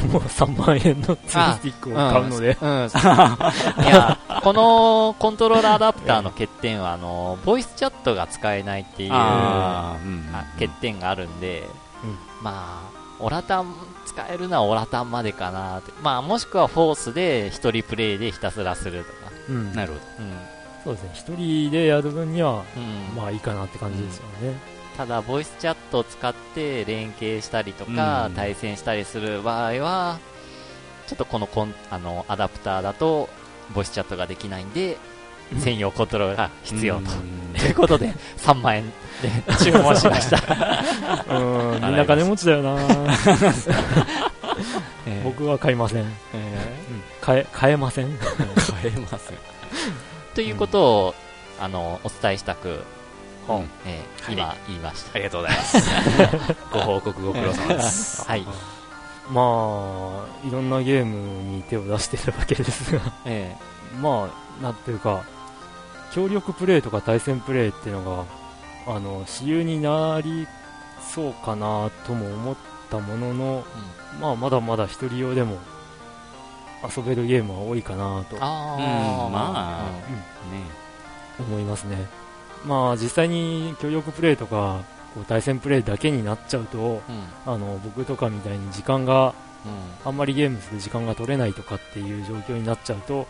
[0.00, 3.84] でも3万円のツインスティックを買うので、うん。
[3.84, 11.64] いや、このコントローラーアダプターの欠点は、あの、ボイスチャットが使えないっていう欠点があるんで、
[12.04, 13.74] うんまあ、オラタン
[14.06, 15.92] 使えるのはオラタンまでかなって。
[16.02, 19.32] まあ、もしくはフォースで一人プレイでひたすらするとか。
[19.48, 20.32] うんなるほどうん。
[20.84, 23.16] そうですね、一人でやる分には、うん。
[23.16, 24.77] まあいいかなって感じですよね。
[24.98, 28.32] ただ、ボイスチャットを使って連携したりとか、うん。
[28.34, 30.18] 対戦したりする場合は、
[31.06, 33.28] ちょっとこのコンあのアダプターだと、
[33.72, 34.96] ボイスチャットができないんで、
[35.60, 37.02] 専用コントローラーが必要と。
[37.02, 37.54] うん。
[37.56, 39.30] ということで、3万円で
[39.62, 40.42] 注文しました。
[41.32, 42.76] うん、みんな金持ちだよな。
[45.06, 46.12] えー僕は買いません。
[47.20, 48.18] 買え、買えません。
[48.18, 48.28] 買
[48.84, 51.14] えますーということを、
[51.60, 52.82] あの、お伝えしたく、
[53.48, 55.10] うんえー今言いました。
[55.14, 55.90] ありがとうございます。
[56.72, 58.24] ご報告ご苦労様です。
[58.26, 58.44] はい。
[59.30, 63.56] まあ、いろんなゲームに手を出してるわけですが、 え
[64.00, 64.28] ま
[64.60, 65.22] あ、なんていうか、
[66.12, 68.26] 協力プレイとか対戦プレイっていうの
[68.86, 70.46] が、あの、主流になり
[71.00, 72.56] そうかなとも思っ
[72.90, 73.64] たものの、
[74.20, 75.58] まあ、まだまだ一人用でも
[76.96, 79.82] 遊べるゲームは多いかなとー、あうんーまあ
[80.50, 80.64] うんね
[81.38, 82.06] 思いますね。
[82.64, 84.82] まあ、実際に協力プレイとか、
[85.14, 87.00] こう対戦プレイだけになっちゃうと、うん。
[87.46, 89.34] あの、僕とかみたいに時間が、
[89.64, 90.08] うん。
[90.08, 93.26] あんまりゲームする時間が取れないとかっていう状況になっちゃうと、もう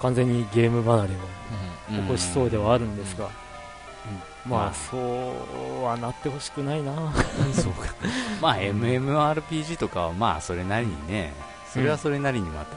[0.00, 4.50] 完全にゲーム離れを起こしそうではあるんですが、うん。
[4.50, 6.92] ままああ、そうはなってほしくないな。
[7.54, 7.94] そうか。
[8.40, 11.32] まあ MMORPG とかはまあそれなりにね、
[11.72, 12.76] それはそれなりにまた。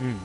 [0.00, 0.18] うん。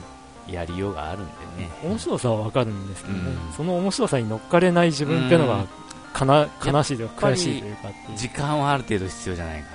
[0.48, 1.70] やりようがあるんでね。
[1.82, 3.52] 面白さはわかるんですけどね、うん。
[3.52, 5.64] その面白さに乗っかれない自分っていうのが
[6.12, 7.90] かな、悲しいというか悔しいというか。
[8.16, 9.68] 時間はある程度必要じゃないか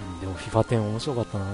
[0.00, 1.44] うん、でも FIFA10 面白かったな。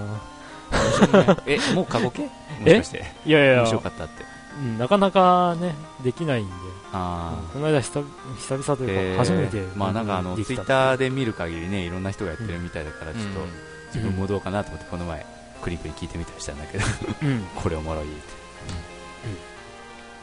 [1.25, 1.37] な。
[1.47, 2.23] え、もう過去形？
[2.23, 2.29] も
[2.69, 3.05] しかして。
[3.25, 3.55] いやいや。
[3.55, 4.25] い面白や、かったって。
[4.59, 6.53] うん、なかなかね、できないんで、
[6.93, 7.53] ああ。
[7.53, 8.09] この間久々
[8.39, 9.17] 久々というえー。
[9.17, 13.49] か初めて、まあなんかあのツイッターで見る限りねいろんな人がやってるみたいだからちょっとうん。
[13.95, 15.25] 自分もどうかなと思ってこの前
[15.67, 16.85] クリックに聞いてみたりしたんだけど
[17.25, 18.15] うん、 これおもろいって。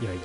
[0.02, 0.22] いやいや、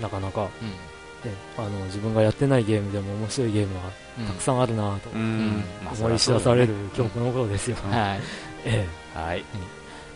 [0.00, 0.68] なかなか、うん。
[0.70, 4.26] ね、あの自分がやってないゲームでも面白いゲームはうん。
[4.26, 7.76] たくさんあるなと思い知らされる今日この頃ですよ。
[7.90, 8.20] はい。
[8.64, 9.38] えはい。
[9.38, 9.44] え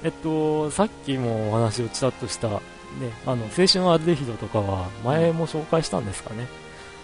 [0.05, 2.61] えっと、さっきもお話をちらっとした、ね、
[3.27, 6.47] あの青春アルデヒドとかは前も紹介したんですかね。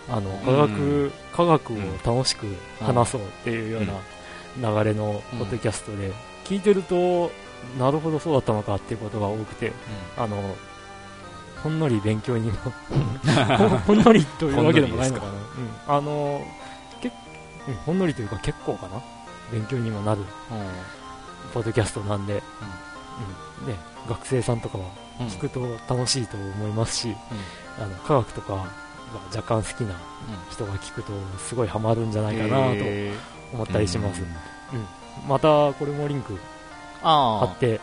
[0.08, 1.12] あの科学、うん。
[1.34, 2.46] 科学を楽しく
[2.80, 5.38] 話そうっていうような流れのうん。
[5.40, 6.12] ポッドキャストで、
[6.50, 7.30] 聞いてると、
[7.78, 9.72] なるほどそうだったのかっていうことが多くて、
[10.16, 10.56] あの、
[11.62, 12.58] ほんのり勉強にも
[13.86, 15.32] ほん、のりというわけでもないのかな。
[15.32, 15.38] うん、
[15.86, 16.44] あの、
[17.00, 17.12] け
[17.68, 19.00] うんほんのりというか結構かな。
[19.52, 20.22] 勉強にもなる
[21.52, 22.42] ポッドキャストなんで、
[23.62, 23.68] うん。
[23.68, 23.78] ね、
[24.08, 24.84] 学生さんとかは
[25.20, 25.26] うん。
[25.26, 27.16] 聞くと楽しいと思いますし、
[27.78, 28.64] あの科学とかが
[29.36, 29.94] 若干好きな
[30.50, 33.12] 人が聞くとすごいハマるんじゃないかなとえ
[33.52, 34.22] 思ったりします。
[34.72, 34.86] うん
[35.28, 36.38] またこれもリンク
[37.02, 37.80] 貼あって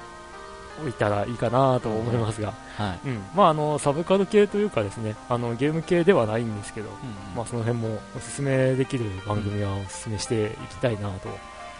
[0.83, 2.83] おいたらいいかなと思いますが、あ。
[2.83, 2.99] はい。
[3.05, 6.89] うん、まああのサブカル系というかですね、あのゲーム系ではないんですけど、
[7.35, 11.29] まあその辺もおすすめできる番組はおすすめしていきたいなと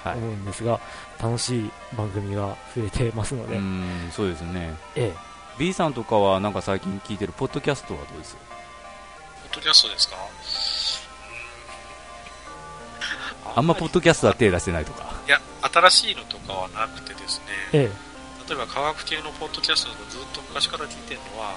[0.03, 0.17] はい。
[0.17, 0.79] 思うんですが、
[1.21, 4.75] 楽しい番組が増えてますので、うんそうですね。
[4.95, 5.13] え
[5.59, 8.35] B さんとかはなんか最近聞いてるポッドキャストはどうです？
[8.35, 10.15] ポッドキャストですか？
[13.55, 18.49] あんまポッドキャストは手出してないとかいや、新しいのとかはなくてですね、ええ。
[18.49, 21.55] 例えば科学系のポッドキャストだとずっと昔から聞いてるのは、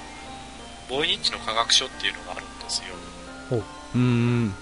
[0.88, 3.62] ボイニッチの科学書っていうのがあるんですよ。
[3.94, 3.98] う。
[3.98, 4.54] ん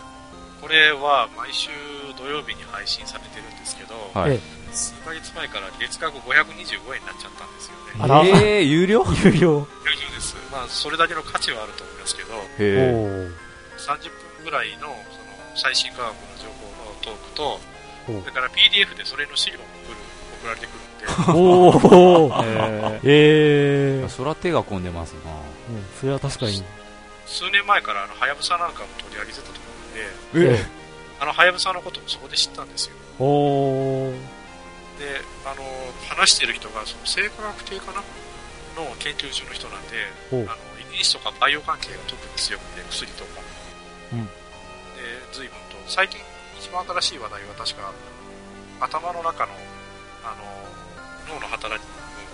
[0.60, 1.70] これは毎週
[2.18, 4.34] 土曜日に配信されてるんですけど、はい。
[4.34, 4.40] え
[4.72, 8.04] 数ヶ月前から月額525円になっちゃったんですよね。
[8.04, 8.26] あら。
[8.26, 9.04] えー、有料？
[9.24, 9.40] 有料。
[9.40, 9.66] 有料
[10.12, 10.36] です。
[10.52, 13.32] まあ、それだけの価値はあると思いますけど、おへー
[13.78, 14.94] 30分ぐらいのその
[15.54, 17.60] 最新科学の情報のトークと、
[18.08, 19.98] おそれから PDF でそれの資料も送る
[20.40, 23.00] 送られてくるんで、 おー。
[23.04, 25.30] えええー、そら手が込んでますな。
[25.30, 26.64] うん、それは確かに。
[27.26, 29.60] 数年前からあの、はやぶさなんかも取り上げてたと思
[30.34, 30.66] うんで、え
[31.20, 32.94] あの、はやぶさのこともそこで知ったんですよ。
[32.96, 34.12] えおー。
[34.98, 35.62] で、あの、
[36.08, 38.02] 話してる人が、その生化学系かな
[38.76, 40.42] の研究所の人なんで、あの、
[40.80, 43.40] 遺伝子とかバイオ関係が特に強くて、薬とか。
[44.12, 44.26] うん。
[44.26, 44.32] で、
[45.32, 46.20] 随分と、最近
[46.58, 47.92] 一番新しい話題は確か、
[48.80, 49.52] 頭の中の、
[50.24, 51.84] あの、脳の働き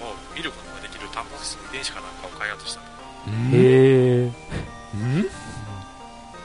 [0.03, 2.87] を見ることができるタンパク質の遺伝子かなんかを開発したと。
[3.53, 4.33] へえ
[4.95, 5.31] うん？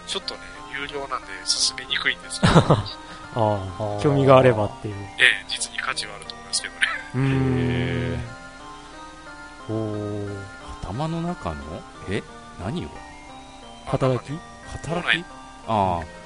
[0.07, 0.39] ちょっとね、
[0.73, 2.77] 有料なんで進めにくいんですけど、 あ
[3.35, 4.95] あ、興味があればっていう。
[5.19, 6.79] ええ、実に価値はあると思いますけどね。
[7.15, 7.21] うー。
[8.17, 8.19] ん。
[9.69, 10.43] おー。
[10.83, 11.81] 頭の中の？
[12.09, 12.23] え？
[12.59, 12.89] 何を？
[13.85, 14.37] 働き？
[14.67, 15.23] 働き？
[15.67, 16.18] ああ働き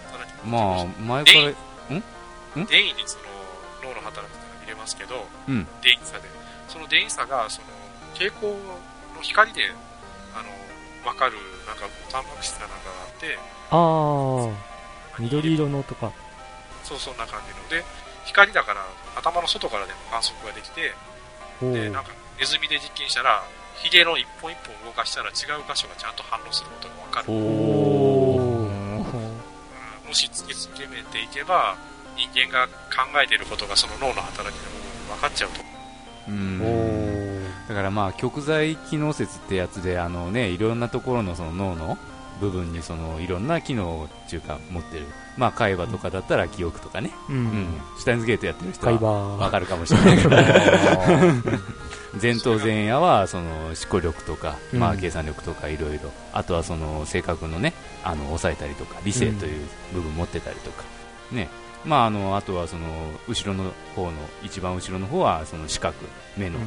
[0.45, 1.51] まあ前から
[2.55, 5.67] 電位でその脳の働きが見れますけど、うん。
[5.81, 6.29] 電位差で。
[6.67, 7.67] その電位差が、その、
[8.13, 9.71] 蛍光の光で、
[10.33, 10.49] あの、
[11.07, 11.33] わかる、
[11.67, 13.37] なんか、タンパク質かなんかがあって、
[13.71, 16.11] ああ、緑色のとか。
[16.83, 17.81] そうそんな感じの。
[17.81, 17.85] で、
[18.25, 18.85] 光だから、
[19.15, 20.93] 頭の外からでも観測ができて、
[21.61, 23.43] おで、ーなんか、ネズミで実験したら、
[23.75, 25.35] ヒゲの一本一本動かしたら違う
[25.67, 27.25] 箇所がちゃんと反応することがわかる。
[30.14, 31.76] もし突き詰めていけば、
[32.16, 35.61] 人間が考えていることがその脳の働きの部分で分かっちゃうと。
[36.28, 41.97] うんだからまあ極材機能説ってやつであのねいろんなところのその脳の
[42.39, 45.07] 部分にそのいろんな機能っていうか持ってる
[45.38, 47.45] まあ海馬とかだったら記憶とかね、ううん。
[47.45, 50.29] ん、シュタインズゲートやってる人会はわ話かるかもしれないけど。
[52.21, 56.11] 前頭前野はその思考力とか、まあ、うん計算力とかいろいろ。
[56.31, 57.73] あとはその性格のね
[58.03, 60.84] あの抑えたりとか理性という部分持ってたりとか、
[61.31, 61.49] ね。
[61.86, 62.86] まあ、あのあとはその
[63.27, 66.05] 後ろの方の一番後ろの方はその視覚
[66.38, 66.57] 目の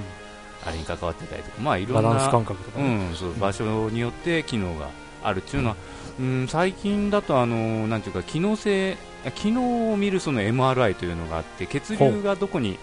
[0.65, 4.89] あれに関わってたりとか、まあいろんなバランス感覚とかうね、ん、そう場所によって機能が
[5.23, 5.77] あるっていうのは、
[6.19, 8.97] うん、最近だとあのなんていうか機能性
[9.35, 12.79] 機能を見るその MRI というのがあって血流がどこに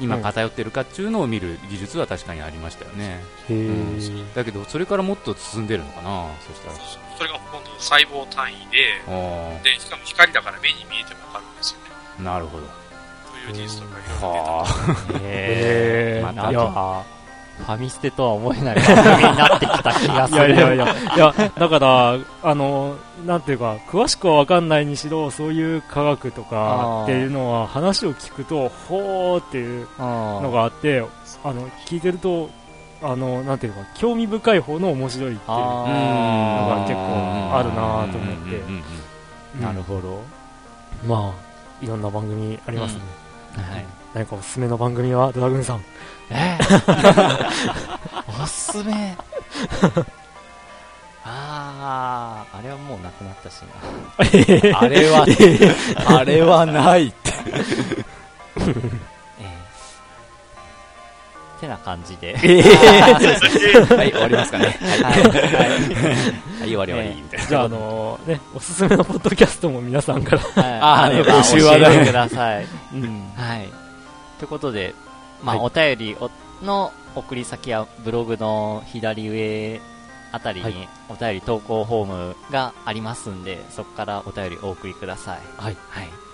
[0.00, 0.18] 今う。
[0.18, 4.34] ん偏ってるかっていうのを見る技術は確かにありましたよね、うん。
[4.34, 6.74] だけどそれからもっと進んでるのかなそしたら。
[7.16, 11.84] それが今度細胞単位で、あで、しかも光だから目に見えても分かるんですよね。
[12.20, 12.66] あなるほど。
[12.66, 14.66] という技術とかいろいろは
[15.22, 16.26] へー。
[16.26, 17.04] またなんか、
[17.58, 20.54] ファミステとは思えない番組になってきた気がする。
[20.54, 31.04] いやいやいや、いや、だから、あの、なんていうか、詳しくはわかんないにしろ、そういう科学とあかーっていうのは、話を聞くと、ほーっていうののがあって、
[31.44, 32.50] あの、聞いてると、
[33.02, 35.42] あの、なんていうか、興味深い方の面白いっていう。
[35.48, 38.82] あのが結構あるなと思ってうんうんうん
[39.56, 40.22] うんなるほど。
[41.06, 43.00] まあ、いろんな番組ありますね。
[43.62, 43.84] はい。
[44.14, 45.84] 何かおすすめの番組は、ドラグーンさん。
[46.30, 47.46] えー
[48.42, 49.16] おすすめ。
[51.24, 54.78] ああ、あれはもうなくなったしな。
[54.78, 55.26] あれは、
[56.06, 57.32] あれはないって。
[61.56, 62.36] ええてな感じで。
[62.36, 64.78] はい、終わりますかね。
[65.02, 65.22] はい。
[65.22, 65.66] はい
[66.60, 67.22] はい、終わり終わり。
[67.22, 67.46] みたいな。
[67.46, 70.42] じゃあ、あのね、おすすめのポッドキャストも皆さんから。
[70.80, 72.66] ああれば募集はね教えてください。
[72.94, 73.32] うん。
[73.36, 73.68] はい。
[74.38, 74.94] ということで、
[75.42, 76.30] まあ、はいお便りを
[76.62, 79.80] の送り先はブログの左上
[80.32, 85.40] あたりはにお便り投稿フォームがありますんで、そこからお便りお送りください。
[85.56, 85.76] はい。
[85.90, 86.25] はい。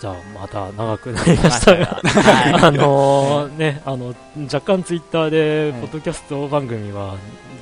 [0.00, 1.86] じゃあ、また長くなりましたが。
[2.04, 4.14] はあのね、あの、
[4.52, 7.14] 若干ツイッターで、はいポッドキャスト番組は、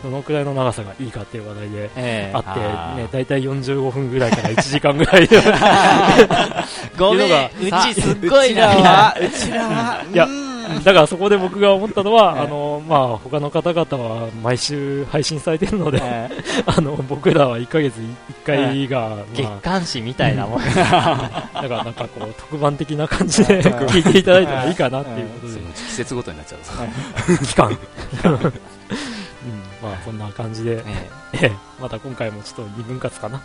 [0.02, 1.90] どのくらいの長さがいいかっていう話題で
[2.32, 5.36] あって、ね、だいたい45分ぐらいから1時間ぐらいで。
[6.98, 7.50] ごめん、うのが
[7.88, 9.14] うちすっごいな。
[9.14, 10.41] うちらは、 いやうん
[10.84, 18.06] だからそこで僕が思ったのは、ええあの、まあ、他の方々は毎週配信されてるので、ええ あの、僕らは1ヶ月1
[18.44, 20.60] 回が、月ま刊誌みたいなもん。
[20.60, 27.38] あ、 だからなんかこう、特番的な感じで聞いていただいたらいいかなっていうことで季節ごとになっちゃう。
[27.44, 27.68] 期間。
[27.68, 33.42] うん、まあ、そんな感じで、えええまた今回もちょっと二分割かな。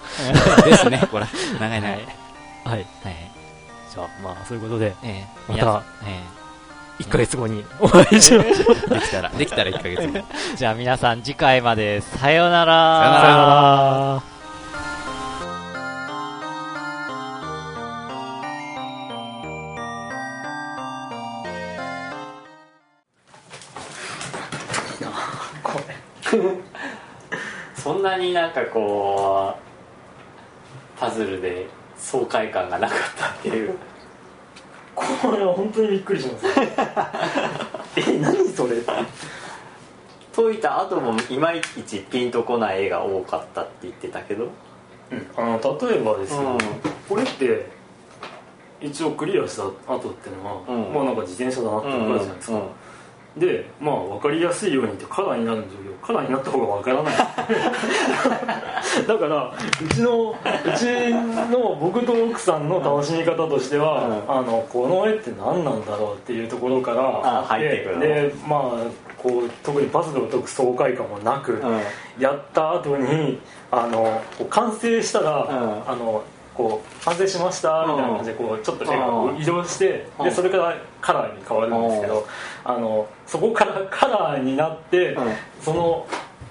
[0.65, 1.25] えですね、これ。
[1.59, 1.91] 長い長い。
[1.91, 2.01] はい。
[2.63, 2.85] はい。
[3.03, 3.31] はい。
[3.93, 6.36] じゃあ、まあ、そういうことで、ええまた皆さんえ
[6.99, 8.89] 1ヶ月後に お会いしましょう。
[8.89, 10.17] できたら、できたら1ヶ月後。
[10.17, 10.23] え
[10.57, 12.73] じゃあ皆さん次回までさようなら。
[12.73, 14.21] さようなら
[26.23, 26.57] さよなら。
[27.75, 31.67] そんなになんかこうパズルで
[31.97, 33.77] 爽快感がなかったっていう
[34.97, 36.45] これは本当にびっくりします。
[37.97, 38.77] え、何それ？
[40.35, 44.47] 解いた後もいまいちピンとこない絵が多かったって言ってたけど。
[45.37, 46.57] あの例えばですよ、うん。
[47.07, 47.69] これって
[48.81, 50.93] 一応クリアした後っていうのは、うん。
[50.93, 52.61] まあなんか自転車だなって分かるじゃないですか、
[53.39, 57.15] でまあ分かりやすいようにってカラーになるんだけどカラーになった方が分からない。
[59.07, 59.53] だから
[59.83, 60.35] うちのう
[60.77, 61.13] ち
[61.51, 64.31] の僕と奥さんの楽しみ方としては、うん。
[64.31, 68.01] あのこの絵って何なんだろうっていうところからあ入ってくるの。
[68.01, 68.59] ででまあ
[69.17, 71.81] こう特にパズルを解く爽快感もなく、うん。
[72.19, 73.39] やった後に
[73.71, 75.89] あの完成したら、ん。
[75.89, 76.23] あの
[76.57, 80.25] こう完成しましたみたいな感じでこうちょっと絵がこう移動してうん。
[80.25, 82.27] でそれからカラーに変わるんですけど
[82.63, 85.33] あのそこから カラーになってうん。
[85.61, 86.07] その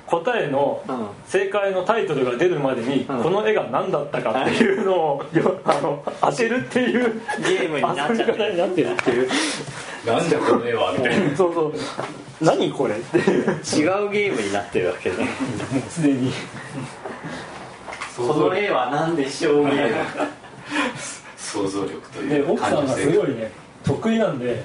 [0.07, 1.07] 答えのうん。
[1.27, 3.23] 正解のタイトルが出るまでにうん。
[3.23, 9.29] この絵が何だったかっていうのをよあの当てるっていうゲームになっちゃってなってるっていう
[10.07, 11.37] なんだこの絵は、みたいな。
[11.37, 11.75] そうそう。
[12.41, 13.45] 何これっていう。
[13.45, 15.17] 違うゲームになってるわけね。
[15.73, 16.33] もうすでに
[18.17, 19.95] この絵は何でしょうゲーム
[21.37, 22.27] 想像力とで。
[22.37, 23.51] いう奥さんがす性ごいね
[23.85, 24.65] 得意なんで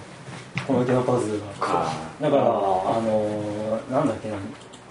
[0.65, 1.91] この手のパズルがか。
[2.21, 4.37] だからあのーなんだっけな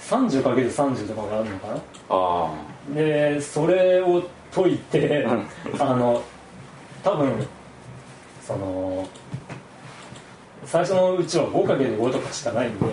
[0.01, 1.81] 30×30 とかがあるのかな？
[2.11, 2.55] あ
[2.95, 4.23] でそれを
[4.55, 5.27] 解いて、
[5.78, 6.23] あの
[7.03, 7.47] 多分
[8.43, 9.09] その
[10.65, 12.87] 最初のうちは 5×5 とかしかないんで。
[12.87, 12.89] あ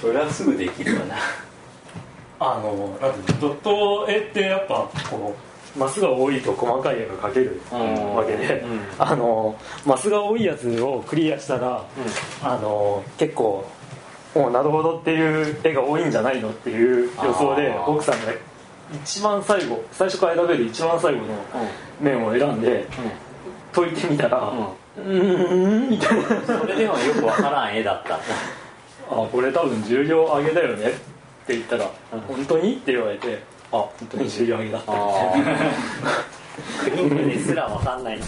[0.00, 1.16] それはすぐできるわな
[2.40, 5.36] あのなんてドット絵ってやっぱこ
[5.76, 8.64] うマスが多いと細かい絵が描けるわけで、
[8.98, 9.56] あの
[9.86, 11.84] マスが多いやつをクリアしたら、
[12.42, 13.64] あの結構
[14.34, 18.32] おなるほどっていう絵が多いんじゃないのっていう予想で奥さんが
[19.04, 21.26] 一番最後最初から選べる一番最後の
[22.00, 22.86] 面を選んで、
[23.72, 24.38] 解いてみたら、
[24.96, 26.58] うーんみたいな。
[26.58, 28.18] それでもよくわからん絵だった。
[29.10, 30.88] あこれ多分重量上げだよね。
[30.88, 30.92] っ
[31.50, 31.90] て言ったら、
[32.28, 32.74] 本当に？
[32.74, 34.92] って言われてあ本当に重量上げだった。
[34.92, 34.98] み
[35.44, 35.60] たいな
[36.84, 38.18] クリンクですらわかんない。
[38.18, 38.26] んだ